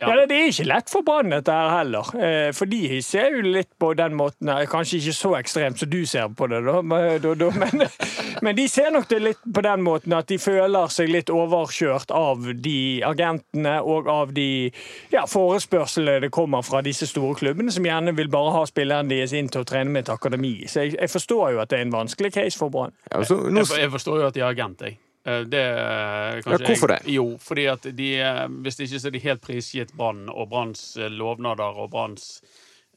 Ja, 0.03 0.27
Det 0.27 0.37
er 0.37 0.49
ikke 0.51 0.67
lett 0.67 0.91
for 0.91 1.05
Brann 1.07 1.31
dette 1.31 1.55
her 1.55 1.71
heller. 1.79 2.09
Eh, 2.19 2.51
For 2.53 2.67
de 2.67 3.01
ser 3.07 3.31
jo 3.37 3.43
litt 3.47 3.69
på 3.81 3.93
den 3.99 4.17
måten 4.19 4.51
Kanskje 4.69 4.99
ikke 4.99 5.15
så 5.15 5.31
ekstremt 5.39 5.79
som 5.79 5.91
du 5.93 6.01
ser 6.07 6.29
på 6.35 6.49
det, 6.51 6.63
da, 6.67 6.81
men- 6.83 7.87
men, 8.43 8.57
de 8.57 8.67
ser 8.69 8.91
nok 8.91 9.07
det 9.09 9.21
litt 9.23 9.39
på 9.55 9.63
den 9.63 9.83
måten 9.87 10.13
at 10.17 10.27
de 10.29 10.39
føler 10.43 10.91
seg 10.93 11.09
litt 11.13 11.31
overkjørt 11.31 12.11
av 12.11 12.49
de 12.65 13.03
agentene 13.07 13.77
og 13.83 14.09
av 14.11 14.33
de 14.35 14.73
ja, 15.13 15.23
forespørslene 15.31 16.21
det 16.27 16.31
kommer 16.35 16.63
fra 16.67 16.83
disse 16.83 17.07
store 17.07 17.37
klubbene, 17.39 17.71
som 17.73 17.85
gjerne 17.87 18.15
vil 18.17 18.29
bare 18.33 18.53
ha 18.59 18.65
spillerne 18.69 19.09
deres 19.13 19.33
inn 19.39 19.49
til 19.53 19.63
å 19.63 19.69
trene 19.69 19.91
med 19.93 20.07
et 20.07 20.13
akademi. 20.15 20.55
Så 20.67 20.85
jeg, 20.87 20.97
jeg 20.99 21.11
forstår 21.13 21.55
jo 21.55 21.63
at 21.63 21.71
det 21.73 21.79
er 21.79 21.87
en 21.87 21.95
vanskelig 21.95 22.33
case 22.35 22.59
for 22.59 22.71
Brann. 22.75 22.93
ja, 23.13 23.23
Jeg, 23.23 23.67
jeg 23.87 23.91
forstår 23.95 24.21
jo 24.23 24.27
at 24.33 24.35
de 24.35 24.41
er 24.45 24.51
agent, 24.51 24.83
jeg. 24.83 24.99
Eh, 25.25 25.45
Det, 25.47 25.63
eh, 25.63 26.41
kanskje 26.43 26.59
Ja, 26.59 26.67
hvorfor 26.67 26.95
jeg, 26.97 27.15
Jo, 27.15 27.39
fordi 27.39 27.67
at 27.71 27.83
de 27.83 28.11
Hvis 28.63 28.77
det 28.77 28.89
ikke 28.89 29.01
så 29.01 29.07
er 29.07 29.17
de 29.17 29.27
helt 29.29 29.43
prisgitt 29.43 29.95
Brann 29.97 30.29
og 30.29 30.49
Branns 30.51 30.97
eh, 30.97 31.11
lovnader 31.11 31.79
og 31.79 31.91
Branns 31.91 32.43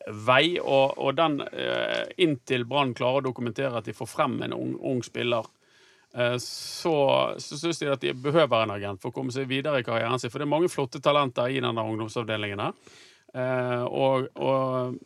vei. 0.08 0.60
Og, 0.62 0.98
og 0.98 1.16
den 1.18 1.40
eh, 1.42 2.06
Inntil 2.22 2.66
Brann 2.70 2.94
klarer 2.94 3.22
å 3.22 3.28
dokumentere 3.30 3.78
at 3.80 3.88
de 3.88 3.96
får 3.96 4.10
frem 4.10 4.42
en 4.46 4.54
ung, 4.54 4.76
ung 4.78 5.02
spiller, 5.06 5.48
eh, 6.14 6.38
så, 6.42 6.96
så 7.42 7.58
syns 7.58 7.82
de 7.82 7.92
at 7.92 8.02
de 8.02 8.14
behøver 8.14 8.64
en 8.64 8.76
agent 8.78 9.02
for 9.02 9.10
å 9.10 9.16
komme 9.16 9.34
seg 9.34 9.50
videre 9.50 9.82
i 9.82 9.88
karrieren 9.88 10.22
sin. 10.22 10.30
For 10.30 10.42
det 10.42 10.48
er 10.48 10.54
mange 10.54 10.70
flotte 10.70 11.02
talenter 11.02 11.50
i 11.50 11.62
denne 11.62 11.88
ungdomsavdelingen 11.90 12.62
her. 12.62 12.78
Eh, 13.36 13.84
og, 13.84 14.30
og, 14.40 15.00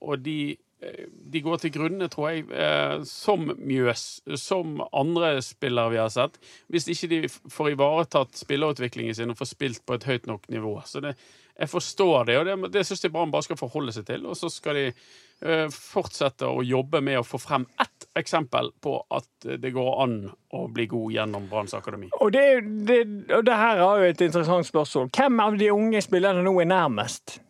og 0.00 0.20
de 0.22 0.56
de 0.80 1.40
går 1.42 1.58
til 1.58 1.72
grunne, 1.74 2.06
tror 2.10 2.30
jeg, 2.30 2.44
eh, 2.54 3.02
som 3.08 3.50
Mjøs, 3.58 4.20
som 4.38 4.78
andre 4.92 5.38
spillere 5.42 5.90
vi 5.90 5.98
har 5.98 6.12
sett, 6.14 6.38
hvis 6.70 6.86
ikke 6.92 7.10
de 7.10 7.20
får 7.28 7.72
ivaretatt 7.74 8.38
spillerutviklingen 8.38 9.16
sin 9.16 9.34
og 9.34 9.40
får 9.40 9.52
spilt 9.56 9.82
på 9.86 9.98
et 9.98 10.06
høyt 10.06 10.28
nok 10.30 10.46
nivå. 10.54 10.76
Så 10.86 11.02
det, 11.02 11.16
jeg 11.58 11.70
forstår 11.72 12.28
det, 12.28 12.36
og 12.38 12.46
det, 12.46 12.56
det 12.76 12.84
syns 12.86 13.02
jeg 13.02 13.14
Brann 13.14 13.32
bare 13.34 13.48
skal 13.48 13.58
forholde 13.58 13.94
seg 13.96 14.06
til. 14.06 14.28
Og 14.30 14.38
så 14.38 14.50
skal 14.54 14.78
de 14.78 14.84
eh, 14.88 15.64
fortsette 15.74 16.46
å 16.46 16.62
jobbe 16.62 17.02
med 17.02 17.18
å 17.18 17.26
få 17.26 17.40
frem 17.42 17.66
ett 17.82 18.06
eksempel 18.18 18.70
på 18.82 18.94
at 19.14 19.48
det 19.58 19.72
går 19.74 19.90
an 20.04 20.14
å 20.54 20.64
bli 20.74 20.86
god 20.90 21.14
gjennom 21.16 21.48
Branns 21.50 21.74
akademi. 21.74 22.12
Og 22.22 22.30
det, 22.34 22.44
det, 22.86 23.00
og 23.34 23.42
det 23.46 23.58
her 23.58 23.82
er 23.82 24.04
jo 24.04 24.12
et 24.12 24.22
interessant 24.28 24.66
spørsmål. 24.66 25.10
Hvem 25.10 25.42
av 25.42 25.58
de 25.58 25.72
unge 25.74 26.02
spillerne 26.06 26.46
nå 26.46 26.54
er 26.62 26.70
nærmest 26.70 27.40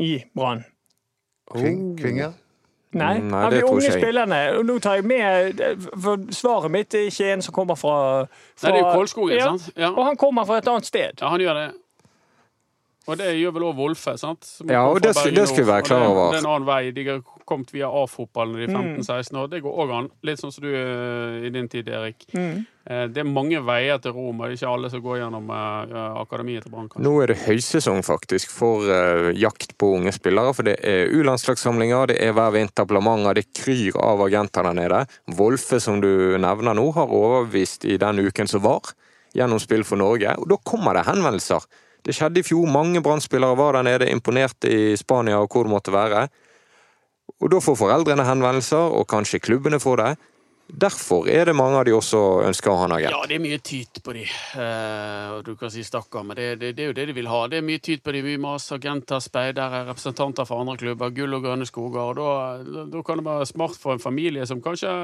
i 0.00 0.16
Brann? 0.32 0.64
Kving, 1.52 1.92
kvinger? 2.00 2.32
Nei, 2.94 3.18
Nei, 3.18 3.40
av 3.44 3.52
det 3.52 3.60
de 3.60 3.68
unge 3.68 3.84
ikke 3.88 4.00
spillerne. 4.00 4.40
Og 4.58 4.66
nå 4.68 4.78
tar 4.82 5.00
jeg 5.00 5.06
med 5.10 5.62
For 6.06 6.26
svaret 6.34 6.70
mitt 6.74 6.94
er 6.94 7.08
ikke 7.10 7.32
en 7.34 7.42
som 7.42 7.54
kommer 7.56 7.78
fra, 7.78 7.96
fra 8.54 8.70
Nei, 8.70 8.76
det 8.76 8.82
er 8.82 8.86
jo 8.86 8.98
Kålskogen, 9.00 9.38
ja, 9.38 9.48
sant? 9.50 9.72
Ja. 9.76 9.90
Og 9.90 10.04
han 10.06 10.20
kommer 10.20 10.46
fra 10.48 10.60
et 10.62 10.70
annet 10.70 10.86
sted. 10.88 11.18
Ja, 11.20 11.32
han 11.34 11.42
gjør 11.42 11.58
det. 11.58 11.70
Og 13.06 13.18
det 13.20 13.34
gjør 13.36 13.52
vel 13.52 13.64
òg 13.68 13.76
Wolfe, 13.76 14.14
sant? 14.16 14.46
Som 14.48 14.70
Ja, 14.72 14.86
og 14.88 15.02
det 15.02 15.12
Bergen 15.14 15.34
det 15.36 15.48
skulle 15.50 15.66
vi 15.66 15.72
være 15.72 15.84
klar 15.84 16.04
over. 16.08 16.30
Det 16.32 16.38
er 16.40 16.44
en 16.46 16.52
annen 16.54 16.68
vei. 16.68 16.90
De 16.96 17.04
har 17.04 17.18
kommet 17.44 17.72
via 17.74 17.90
A-fotballen 17.92 18.56
i 18.62 18.66
Mm. 18.66 18.96
15-16 19.04 19.36
år. 19.36 19.50
Det 19.50 19.60
går 19.62 19.74
òg 19.84 19.92
an. 19.92 20.08
Litt 20.22 20.40
sånn 20.40 20.52
som 20.52 20.64
du 20.64 20.70
eh, 20.72 21.44
i 21.46 21.50
din 21.50 21.68
tid, 21.68 21.88
Erik. 21.88 22.24
Mm. 22.32 22.64
Eh, 22.88 23.06
Det 23.08 23.20
er 23.20 23.28
mange 23.28 23.60
veier 23.60 24.00
til 24.00 24.12
Rom, 24.12 24.40
og 24.40 24.48
det 24.48 24.54
er 24.54 24.56
ikke 24.64 24.72
alle 24.72 24.90
som 24.90 25.02
går 25.02 25.18
gjennom 25.20 25.50
eh, 25.50 26.22
akademiet 26.22 26.62
til 26.64 26.72
Brann. 26.72 26.88
Nå 26.96 27.22
er 27.22 27.26
det 27.26 27.38
høysesong 27.44 28.00
faktisk 28.02 28.48
for 28.50 28.88
jakt 29.36 29.76
på 29.76 29.92
unge 29.98 30.12
spillere. 30.12 30.54
For 30.54 30.62
det 30.62 30.78
er 30.82 31.12
U-landslagssamlinger, 31.12 32.06
det 32.06 32.22
er 32.24 32.32
hver 32.32 32.52
vinter 32.56 32.88
på 32.88 33.34
det 33.34 33.52
kryr 33.52 33.96
av 34.00 34.20
agenter 34.22 34.62
der 34.62 34.72
nede. 34.72 35.06
Wolfe, 35.36 35.78
som 35.78 36.00
du 36.00 36.38
nevner 36.38 36.74
nå, 36.74 36.90
har 36.94 37.06
overbevist 37.06 37.84
i 37.84 37.98
den 37.98 38.18
uken 38.24 38.48
som 38.48 38.62
var, 38.62 38.80
gjennom 39.34 39.60
spill 39.60 39.84
for 39.84 39.96
Norge. 39.96 40.38
Og 40.38 40.48
da 40.48 40.56
kommer 40.64 40.94
det 40.94 41.04
henvendelser. 41.04 41.60
Det 42.04 42.12
skjedde 42.12 42.42
i 42.42 42.46
fjor. 42.46 42.68
Mange 42.68 43.00
Brann-spillere 43.02 43.56
var 43.56 43.78
der 43.78 43.86
nede, 43.86 44.10
imponerte 44.12 44.68
i 44.68 44.96
Spania 45.00 45.40
og 45.40 45.48
hvor 45.52 45.64
det 45.64 45.72
måtte 45.72 45.94
være. 45.94 46.26
Og 47.40 47.50
da 47.50 47.60
får 47.64 47.78
foreldrene 47.80 48.26
henvendelser, 48.26 48.92
og 48.92 49.08
kanskje 49.08 49.40
klubbene 49.40 49.80
får 49.80 50.00
det. 50.02 50.10
Derfor 50.66 51.28
er 51.28 51.44
det 51.44 51.52
mange 51.52 51.76
av 51.76 51.84
de 51.84 51.92
også 51.92 52.18
ønsker 52.48 52.70
å 52.72 52.76
ha 52.80 52.86
en 52.88 52.94
agent. 52.96 53.12
Ja, 53.12 53.26
det 53.28 53.36
er 53.36 53.42
mye 53.44 53.58
tyt 53.60 53.98
på 54.02 54.14
de. 54.16 54.22
Uh, 54.56 55.42
du 55.44 55.52
kan 55.60 55.68
si 55.70 55.84
stakkar, 55.84 56.24
men 56.24 56.38
det, 56.38 56.46
det, 56.62 56.70
det 56.78 56.86
er 56.86 56.88
jo 56.88 56.94
det 56.96 57.04
de 57.10 57.16
vil 57.18 57.28
ha. 57.28 57.42
Det 57.52 57.58
er 57.60 57.66
mye 57.66 57.82
tyt 57.84 58.00
på 58.02 58.14
de, 58.16 58.22
mye 58.24 58.40
mas, 58.40 58.70
agenter, 58.72 59.20
speidere, 59.20 59.82
representanter 59.90 60.48
for 60.48 60.64
andre 60.64 60.78
klubber, 60.80 61.12
gull 61.12 61.36
og 61.36 61.44
grønne 61.44 61.68
skoger. 61.68 62.00
Og 62.16 62.16
da, 62.94 63.02
kan 63.04 63.20
det 63.20 63.26
være 63.28 63.48
smart 63.50 63.76
for 63.80 63.92
en 63.92 64.00
familie 64.02 64.46
som 64.48 64.62
kanskje 64.64 64.94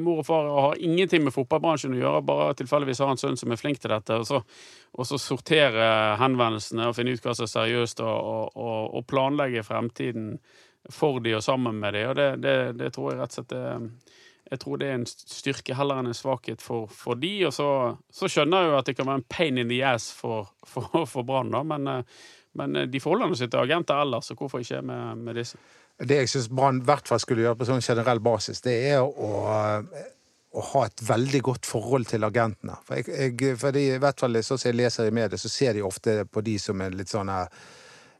mor 0.00 0.22
og 0.22 0.26
far 0.30 0.48
har 0.48 0.80
ingenting 0.80 1.26
med 1.26 1.36
fotballbransjen 1.36 1.98
å 1.98 2.00
gjøre, 2.00 2.24
bare 2.32 2.48
tilfeldigvis 2.62 3.04
har 3.04 3.12
en 3.12 3.20
sønn 3.20 3.38
som 3.38 3.52
er 3.52 3.60
flink 3.60 3.82
til 3.84 3.92
dette, 3.92 4.16
og 4.16 4.26
så, 4.26 4.40
og 4.96 5.10
så 5.10 5.20
sortere 5.20 5.90
henvendelsene 6.22 6.88
og 6.88 6.96
finne 6.96 7.12
ut 7.12 7.22
hva 7.22 7.36
som 7.36 7.44
er 7.44 7.52
seriøst, 7.52 8.00
og, 8.00 8.56
og, 8.56 8.96
og, 8.96 9.04
planlegge 9.12 9.66
fremtiden 9.68 10.34
for 10.90 11.20
de 11.22 11.36
og 11.36 11.44
sammen 11.44 11.76
med 11.84 11.94
de, 11.94 12.08
og 12.08 12.18
det, 12.18 12.56
det 12.80 12.90
tror 12.96 13.12
jeg 13.12 13.20
rett 13.20 13.36
og 13.36 13.42
slett 13.42 13.56
er 13.60 13.86
jeg 14.52 14.60
tror 14.60 14.80
det 14.80 14.88
er 14.90 14.98
en 14.98 15.08
styrke 15.08 15.76
heller 15.76 16.02
enn 16.02 16.10
en 16.10 16.16
svakhet 16.16 16.60
for, 16.60 16.90
for 16.92 17.16
de, 17.18 17.32
og 17.48 17.54
så, 17.56 17.68
så 18.12 18.28
skjønner 18.28 18.64
jeg 18.64 18.72
jo 18.72 18.78
at 18.78 18.88
det 18.90 18.96
kan 18.98 19.08
være 19.08 19.22
en 19.22 19.28
pain 19.32 19.60
in 19.62 19.70
the 19.72 19.80
ass 19.88 20.10
for, 20.12 20.50
for, 20.68 21.06
for 21.08 21.24
Brann, 21.28 21.52
da, 21.54 21.62
men, 21.64 21.88
eh, 21.88 22.24
men 22.60 22.82
de 22.92 23.00
forholder 23.00 23.32
seg 23.38 23.52
til 23.52 23.62
agenter 23.62 24.02
ellers, 24.04 24.28
så 24.28 24.36
hvorfor 24.36 24.60
ikke 24.60 24.82
med, 24.84 25.22
med 25.24 25.40
disse? 25.40 25.60
Det 26.02 26.18
jeg 26.18 26.32
syns 26.32 26.50
Brann 26.52 26.82
i 26.82 26.88
hvert 26.88 27.08
fall 27.08 27.20
skulle 27.22 27.46
gjøre 27.46 27.60
på 27.60 27.68
sånn 27.68 27.84
generell 27.84 28.20
basis, 28.24 28.60
det 28.64 28.74
er 28.90 29.00
å, 29.00 29.30
å 30.52 30.66
ha 30.72 30.84
et 30.84 31.04
veldig 31.08 31.40
godt 31.48 31.68
forhold 31.68 32.10
til 32.10 32.28
agentene. 32.28 32.76
For, 32.84 33.00
jeg, 33.00 33.36
jeg, 33.40 33.56
for 33.60 33.78
i 33.80 33.86
hvert 34.02 34.20
fall 34.20 34.40
sånn 34.42 34.60
som 34.60 34.68
jeg 34.68 34.80
leser 34.82 35.08
i 35.08 35.14
media, 35.16 35.40
så 35.40 35.52
ser 35.52 35.78
de 35.78 35.86
ofte 35.86 36.22
på 36.28 36.44
de 36.44 36.58
som 36.60 36.84
er 36.84 36.96
litt 36.96 37.12
sånn 37.12 37.32
her 37.32 37.48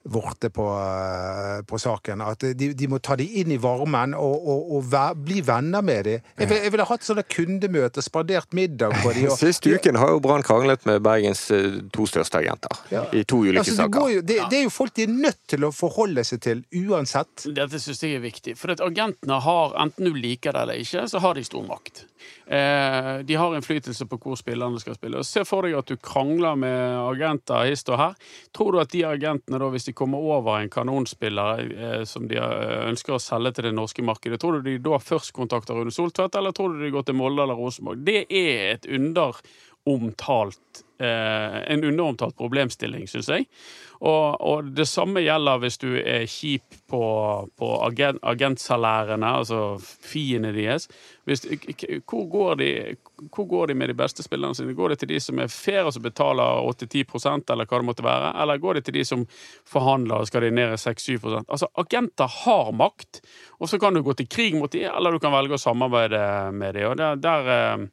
vorte 0.04 0.48
på, 0.50 0.64
eh, 0.66 1.62
på 1.68 1.78
saken. 1.78 2.20
At 2.26 2.44
de, 2.58 2.72
de 2.74 2.88
må 2.90 2.98
ta 2.98 3.14
de 3.16 3.26
inn 3.40 3.52
i 3.54 3.58
varmen 3.62 4.14
og, 4.18 4.34
og, 4.48 4.72
og 4.76 4.88
vær, 4.92 5.14
bli 5.14 5.40
venner 5.46 5.82
med 5.86 6.04
de. 6.08 6.16
Jeg, 6.40 6.48
vil- 6.50 6.62
jeg 6.64 6.72
ville 6.74 6.86
hatt 6.88 7.06
sånne 7.06 7.22
kundemøter, 7.30 8.02
spandert 8.02 8.52
middag 8.56 8.96
på 9.02 9.12
de. 9.14 9.28
og- 9.30 9.38
Sist 9.42 9.66
uken 9.66 9.96
har 10.00 10.10
jo 10.14 10.20
Brann 10.24 10.42
kranglet 10.46 10.84
med 10.88 11.02
Bergens 11.06 11.44
eh, 11.54 11.80
to 11.94 12.06
største 12.10 12.40
agenter 12.42 12.74
Ja. 12.90 13.04
i 13.12 13.22
to 13.24 13.42
ulike 13.44 13.62
Altså, 13.62 13.86
det, 13.88 14.02
jo, 14.16 14.20
det, 14.32 14.40
det 14.50 14.58
er 14.58 14.64
jo 14.66 14.74
folk 14.74 14.94
de 14.98 15.06
er 15.06 15.14
nødt 15.14 15.38
til 15.48 15.64
å 15.68 15.72
forholde 15.74 16.24
seg 16.26 16.40
til 16.44 16.64
uansett. 16.88 17.46
Dette 17.54 17.78
syns 17.82 18.02
jeg 18.02 18.16
er 18.18 18.24
viktig. 18.24 18.56
For 18.58 18.74
at 18.74 18.82
agentene 18.84 19.38
har, 19.44 19.76
enten 19.82 20.08
du 20.10 20.14
liker 20.18 20.52
det 20.56 20.62
eller 20.66 20.82
ikke, 20.82 21.06
så 21.08 21.20
har 21.22 21.34
de 21.38 21.44
stor 21.46 21.62
makt. 21.68 22.04
Eh, 22.46 23.18
de 23.24 23.34
har 23.38 23.54
innflytelse 23.56 24.06
på 24.10 24.18
hvor 24.20 24.36
spillerne 24.38 24.80
skal 24.82 24.96
spille. 24.98 25.22
Se 25.24 25.44
for 25.48 25.66
deg 25.66 25.76
at 25.78 25.88
du 25.88 25.96
krangler 25.96 26.58
med 26.58 26.98
agenter 27.00 27.68
hist 27.68 27.90
og 27.92 28.00
her. 28.00 28.16
Tror 28.56 28.74
du 28.74 28.80
at 28.82 28.92
de 28.92 29.04
agentene, 29.08 29.60
da, 29.62 29.70
hvis 29.72 29.88
de 29.88 29.96
kommer 29.96 30.22
over 30.22 30.58
en 30.58 30.72
kanonspiller 30.72 31.64
eh, 31.72 32.04
som 32.08 32.28
de 32.30 32.40
eh, 32.40 32.78
ønsker 32.90 33.16
å 33.16 33.22
selge 33.22 33.56
til 33.56 33.70
det 33.70 33.74
norske 33.78 34.04
markedet, 34.04 34.40
tror 34.42 34.58
du 34.58 34.70
de 34.70 34.78
da 34.82 35.00
først 35.02 35.34
kontakter 35.36 35.78
Rune 35.78 35.94
Soltvedt, 35.94 36.38
eller 36.38 36.54
tror 36.56 36.74
du 36.74 36.82
de 36.84 36.92
går 36.94 37.08
til 37.08 37.18
Molde 37.18 37.46
eller 37.46 37.58
Rosenborg? 37.58 38.02
Det 38.06 38.24
er 38.28 38.74
et 38.74 38.88
underomtalt 38.90 39.46
eh, 39.86 41.72
en 41.72 41.84
underomtalt 41.84 42.36
problemstilling, 42.36 43.08
syns 43.08 43.28
jeg. 43.28 43.46
Og, 44.02 44.40
og 44.42 44.70
det 44.74 44.88
samme 44.90 45.22
gjelder 45.22 45.60
hvis 45.62 45.78
du 45.78 45.92
er 45.94 46.24
kjip 46.30 46.74
på, 46.90 47.02
på 47.58 47.68
agent, 47.86 48.18
agentsalærene, 48.26 49.28
altså 49.42 49.60
fiene 49.78 50.50
deres. 50.54 50.88
Hvis, 51.28 51.44
hvor, 52.10 52.24
går 52.30 52.58
de, 52.58 52.70
hvor 53.28 53.46
går 53.50 53.70
de 53.70 53.76
med 53.78 53.92
de 53.92 53.96
beste 53.98 54.24
spillerne 54.26 54.58
sine? 54.58 54.74
Går 54.74 54.94
det 54.94 55.02
til 55.02 55.12
de 55.12 55.20
som 55.22 55.38
er 55.38 55.52
fair 55.54 55.86
og 55.86 55.94
som 55.94 56.02
betaler 56.02 56.66
8-10% 56.72 57.54
eller 57.54 57.70
hva 57.70 57.82
det 57.82 57.90
måtte 57.92 58.06
være? 58.06 58.32
Eller 58.42 58.62
går 58.62 58.80
det 58.80 58.84
til 58.88 58.98
de 58.98 59.06
som 59.06 59.22
forhandler 59.70 60.18
og 60.18 60.30
skal 60.30 60.48
de 60.48 60.50
ned 60.58 60.74
i 60.74 60.82
6-7 60.82 61.30
Altså, 61.42 61.70
agenter 61.78 62.26
har 62.42 62.74
makt, 62.74 63.22
og 63.62 63.70
så 63.70 63.78
kan 63.78 63.94
du 63.94 64.02
gå 64.02 64.18
til 64.18 64.26
krig 64.26 64.58
mot 64.58 64.72
dem, 64.72 64.90
eller 64.90 65.14
du 65.14 65.22
kan 65.22 65.34
velge 65.34 65.54
å 65.54 65.62
samarbeide 65.62 66.26
med 66.58 66.74
dem. 66.74 66.90
Og 66.90 66.98
der, 66.98 67.22
der 67.22 67.54
eh, 67.54 67.88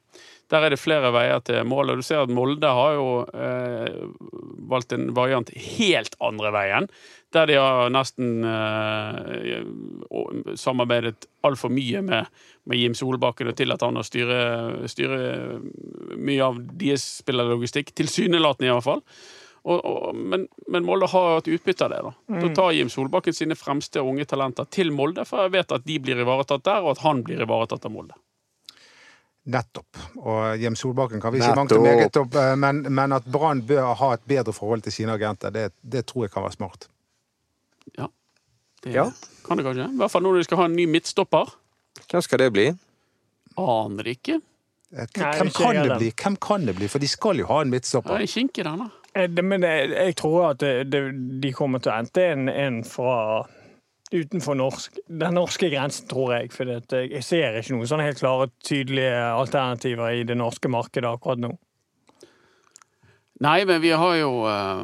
der 0.50 0.66
er 0.66 0.74
det 0.74 0.80
flere 0.82 1.12
veier 1.14 1.40
til 1.46 1.62
målet. 1.68 2.00
Du 2.00 2.06
ser 2.06 2.24
at 2.24 2.32
Molde 2.34 2.66
har 2.74 2.96
jo 2.96 3.08
eh, 3.30 4.00
valgt 4.70 4.94
en 4.96 5.10
variant 5.14 5.50
helt 5.54 6.16
andre 6.20 6.50
veien. 6.54 6.88
Der 7.30 7.46
de 7.46 7.58
har 7.62 7.92
nesten 7.94 8.42
eh, 8.42 9.60
samarbeidet 10.58 11.28
altfor 11.46 11.70
mye 11.70 12.02
med, 12.02 12.30
med 12.66 12.82
Jim 12.82 12.96
Solbakken 12.98 13.52
og 13.52 13.58
tillatt 13.58 13.84
han 13.86 14.00
å 14.00 14.06
styre, 14.06 14.40
styre 14.90 15.60
mye 16.18 16.48
av 16.48 16.58
deres 16.80 17.04
spillerlogistikk. 17.20 17.94
Tilsynelatende, 18.00 18.72
i 18.72 18.74
hvert 18.74 18.88
fall. 18.88 19.04
Og, 19.60 19.76
og, 19.84 20.16
men, 20.16 20.48
men 20.72 20.86
Molde 20.88 21.06
har 21.12 21.36
hatt 21.36 21.50
utbytte 21.52 21.86
av 21.86 21.92
det. 21.92 22.00
Da 22.02 22.42
Da 22.42 22.50
tar 22.56 22.74
Jim 22.74 22.90
Solbakken 22.90 23.36
sine 23.36 23.58
fremste 23.58 24.02
unge 24.02 24.26
talenter 24.26 24.66
til 24.72 24.90
Molde, 24.90 25.26
for 25.28 25.44
jeg 25.44 25.54
vet 25.54 25.76
at 25.76 25.86
de 25.86 26.00
blir 26.02 26.24
ivaretatt 26.24 26.66
der, 26.66 26.82
og 26.82 26.96
at 26.96 27.04
han 27.04 27.22
blir 27.26 27.44
ivaretatt 27.44 27.86
av 27.86 27.94
Molde. 27.94 28.18
Nettopp. 29.46 29.96
Og 30.20 30.58
Jim 30.60 30.74
Solbakken 30.76 31.20
kan 31.20 31.32
vi 31.32 31.38
ikke 31.40 31.54
og 31.72 31.82
meget 31.82 32.16
opp, 32.20 32.34
eh, 32.36 32.54
men, 32.60 32.82
men 32.92 33.12
at 33.16 33.24
Brann 33.32 33.62
bør 33.66 33.94
ha 33.96 34.12
et 34.14 34.20
bedre 34.28 34.52
forhold 34.52 34.82
til 34.84 34.92
sine 34.92 35.12
agenter, 35.16 35.50
det, 35.50 35.70
det 35.82 36.04
tror 36.06 36.26
jeg 36.26 36.34
kan 36.34 36.42
være 36.44 36.52
smart. 36.58 36.88
Ja. 37.98 38.06
Det 38.84 38.92
Ja. 38.94 39.06
kan 39.46 39.56
det 39.56 39.64
kanskje. 39.64 39.88
I 39.92 39.96
hvert 39.96 40.10
fall 40.10 40.22
når 40.22 40.36
de 40.38 40.44
skal 40.44 40.56
ha 40.60 40.64
en 40.68 40.76
ny 40.76 40.84
midtstopper. 40.88 41.54
Hvem 42.10 42.22
skal 42.22 42.38
det 42.38 42.52
bli? 42.52 42.68
Aner 43.58 44.04
ikke. 44.12 44.40
Eh, 44.92 45.06
Nei, 45.16 45.32
Hvem 45.38 45.50
kan 45.54 45.76
det 45.88 45.96
bli? 45.98 46.12
Hvem 46.22 46.36
kan 46.36 46.66
det 46.66 46.76
bli? 46.76 46.88
For 46.88 46.98
de 46.98 47.08
skal 47.08 47.38
jo 47.38 47.46
ha 47.46 47.60
en 47.62 47.70
midtstopper. 47.70 48.16
Ja, 48.16 48.20
en 48.20 48.28
den, 48.64 48.78
da. 48.84 48.88
Eh, 49.14 49.28
Men 49.42 49.62
jeg, 49.62 49.90
jeg 49.90 50.16
tror 50.16 50.50
at 50.50 50.60
det, 50.60 50.92
det, 50.92 51.02
de 51.42 51.52
kommer 51.52 51.78
til 51.82 51.92
å 51.92 51.96
hente 51.96 52.24
en, 52.32 52.48
en 52.48 52.82
fra 52.84 53.46
utenfor 54.10 54.56
norsk, 54.58 54.98
den 55.06 55.34
norske 55.38 55.70
grensen, 55.70 56.08
tror 56.10 56.34
jeg. 56.34 56.52
For 56.54 56.66
jeg 56.66 57.22
ser 57.26 57.58
ikke 57.60 57.76
noen 57.76 57.90
sånne 57.90 58.06
helt 58.08 58.20
klare, 58.22 58.50
tydelige 58.66 59.16
alternativer 59.30 60.16
i 60.18 60.24
det 60.26 60.36
norske 60.38 60.70
markedet 60.72 61.10
akkurat 61.10 61.42
nå. 61.42 61.52
Nei, 63.40 63.62
men 63.64 63.80
vi 63.80 63.94
har 63.96 64.16
jo 64.18 64.44
eh, 64.50 64.80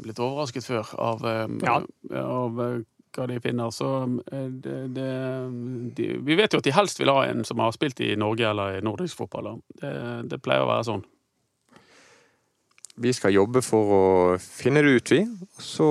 blitt 0.00 0.20
overrasket 0.22 0.64
før 0.64 0.94
av, 0.96 1.26
eh, 1.28 1.46
Ja. 1.66 1.74
av 2.22 2.60
eh, 2.64 2.78
hva 3.12 3.26
de 3.28 3.36
finner. 3.44 3.68
Så 3.76 3.88
det, 4.32 4.76
det, 4.96 5.08
de, 5.98 6.06
Vi 6.24 6.36
vet 6.38 6.54
jo 6.54 6.62
at 6.62 6.64
de 6.64 6.72
helst 6.72 7.02
vil 7.02 7.12
ha 7.12 7.26
en 7.28 7.44
som 7.44 7.60
har 7.60 7.74
spilt 7.76 8.00
i 8.00 8.14
Norge 8.16 8.48
eller 8.48 8.78
i 8.78 8.84
nordisk 8.84 9.20
fotball. 9.20 9.58
Det, 9.82 9.92
det 10.32 10.40
pleier 10.40 10.64
å 10.64 10.70
være 10.70 10.86
sånn. 10.88 11.04
Vi 13.02 13.12
skal 13.16 13.32
jobbe 13.36 13.60
for 13.64 13.92
å 13.96 14.02
finne 14.40 14.80
det 14.84 14.96
ut, 14.96 15.12
vi. 15.12 15.20
Så 15.60 15.88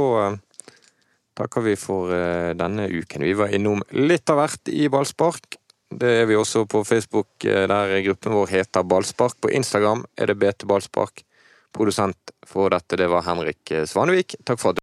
takker 1.38 1.66
vi 1.66 1.76
for 1.80 2.14
eh, 2.16 2.52
denne 2.58 2.88
uken. 2.92 3.26
Vi 3.26 3.34
var 3.38 3.54
innom 3.54 3.84
litt 3.96 4.30
av 4.32 4.42
hvert 4.42 4.72
i 4.72 4.88
ballspark. 4.92 5.58
Det 5.92 6.12
er 6.22 6.26
vi 6.30 6.38
også 6.40 6.64
på 6.72 6.86
Facebook, 6.88 7.30
eh, 7.44 7.68
der 7.68 7.98
gruppen 8.06 8.36
vår 8.38 8.48
heter 8.54 8.88
Ballspark. 8.88 9.36
På 9.44 9.52
Instagram 9.52 10.06
er 10.16 10.32
det 10.32 10.38
BT 10.40 10.64
Ballspark. 10.70 11.26
Produsent 11.76 12.32
for 12.48 12.72
dette, 12.72 12.96
det 13.00 13.08
var 13.12 13.26
Henrik 13.28 13.72
Svanevik. 13.88 14.38
Takk 14.48 14.60
for 14.60 14.72
at 14.72 14.80
du 14.80 14.80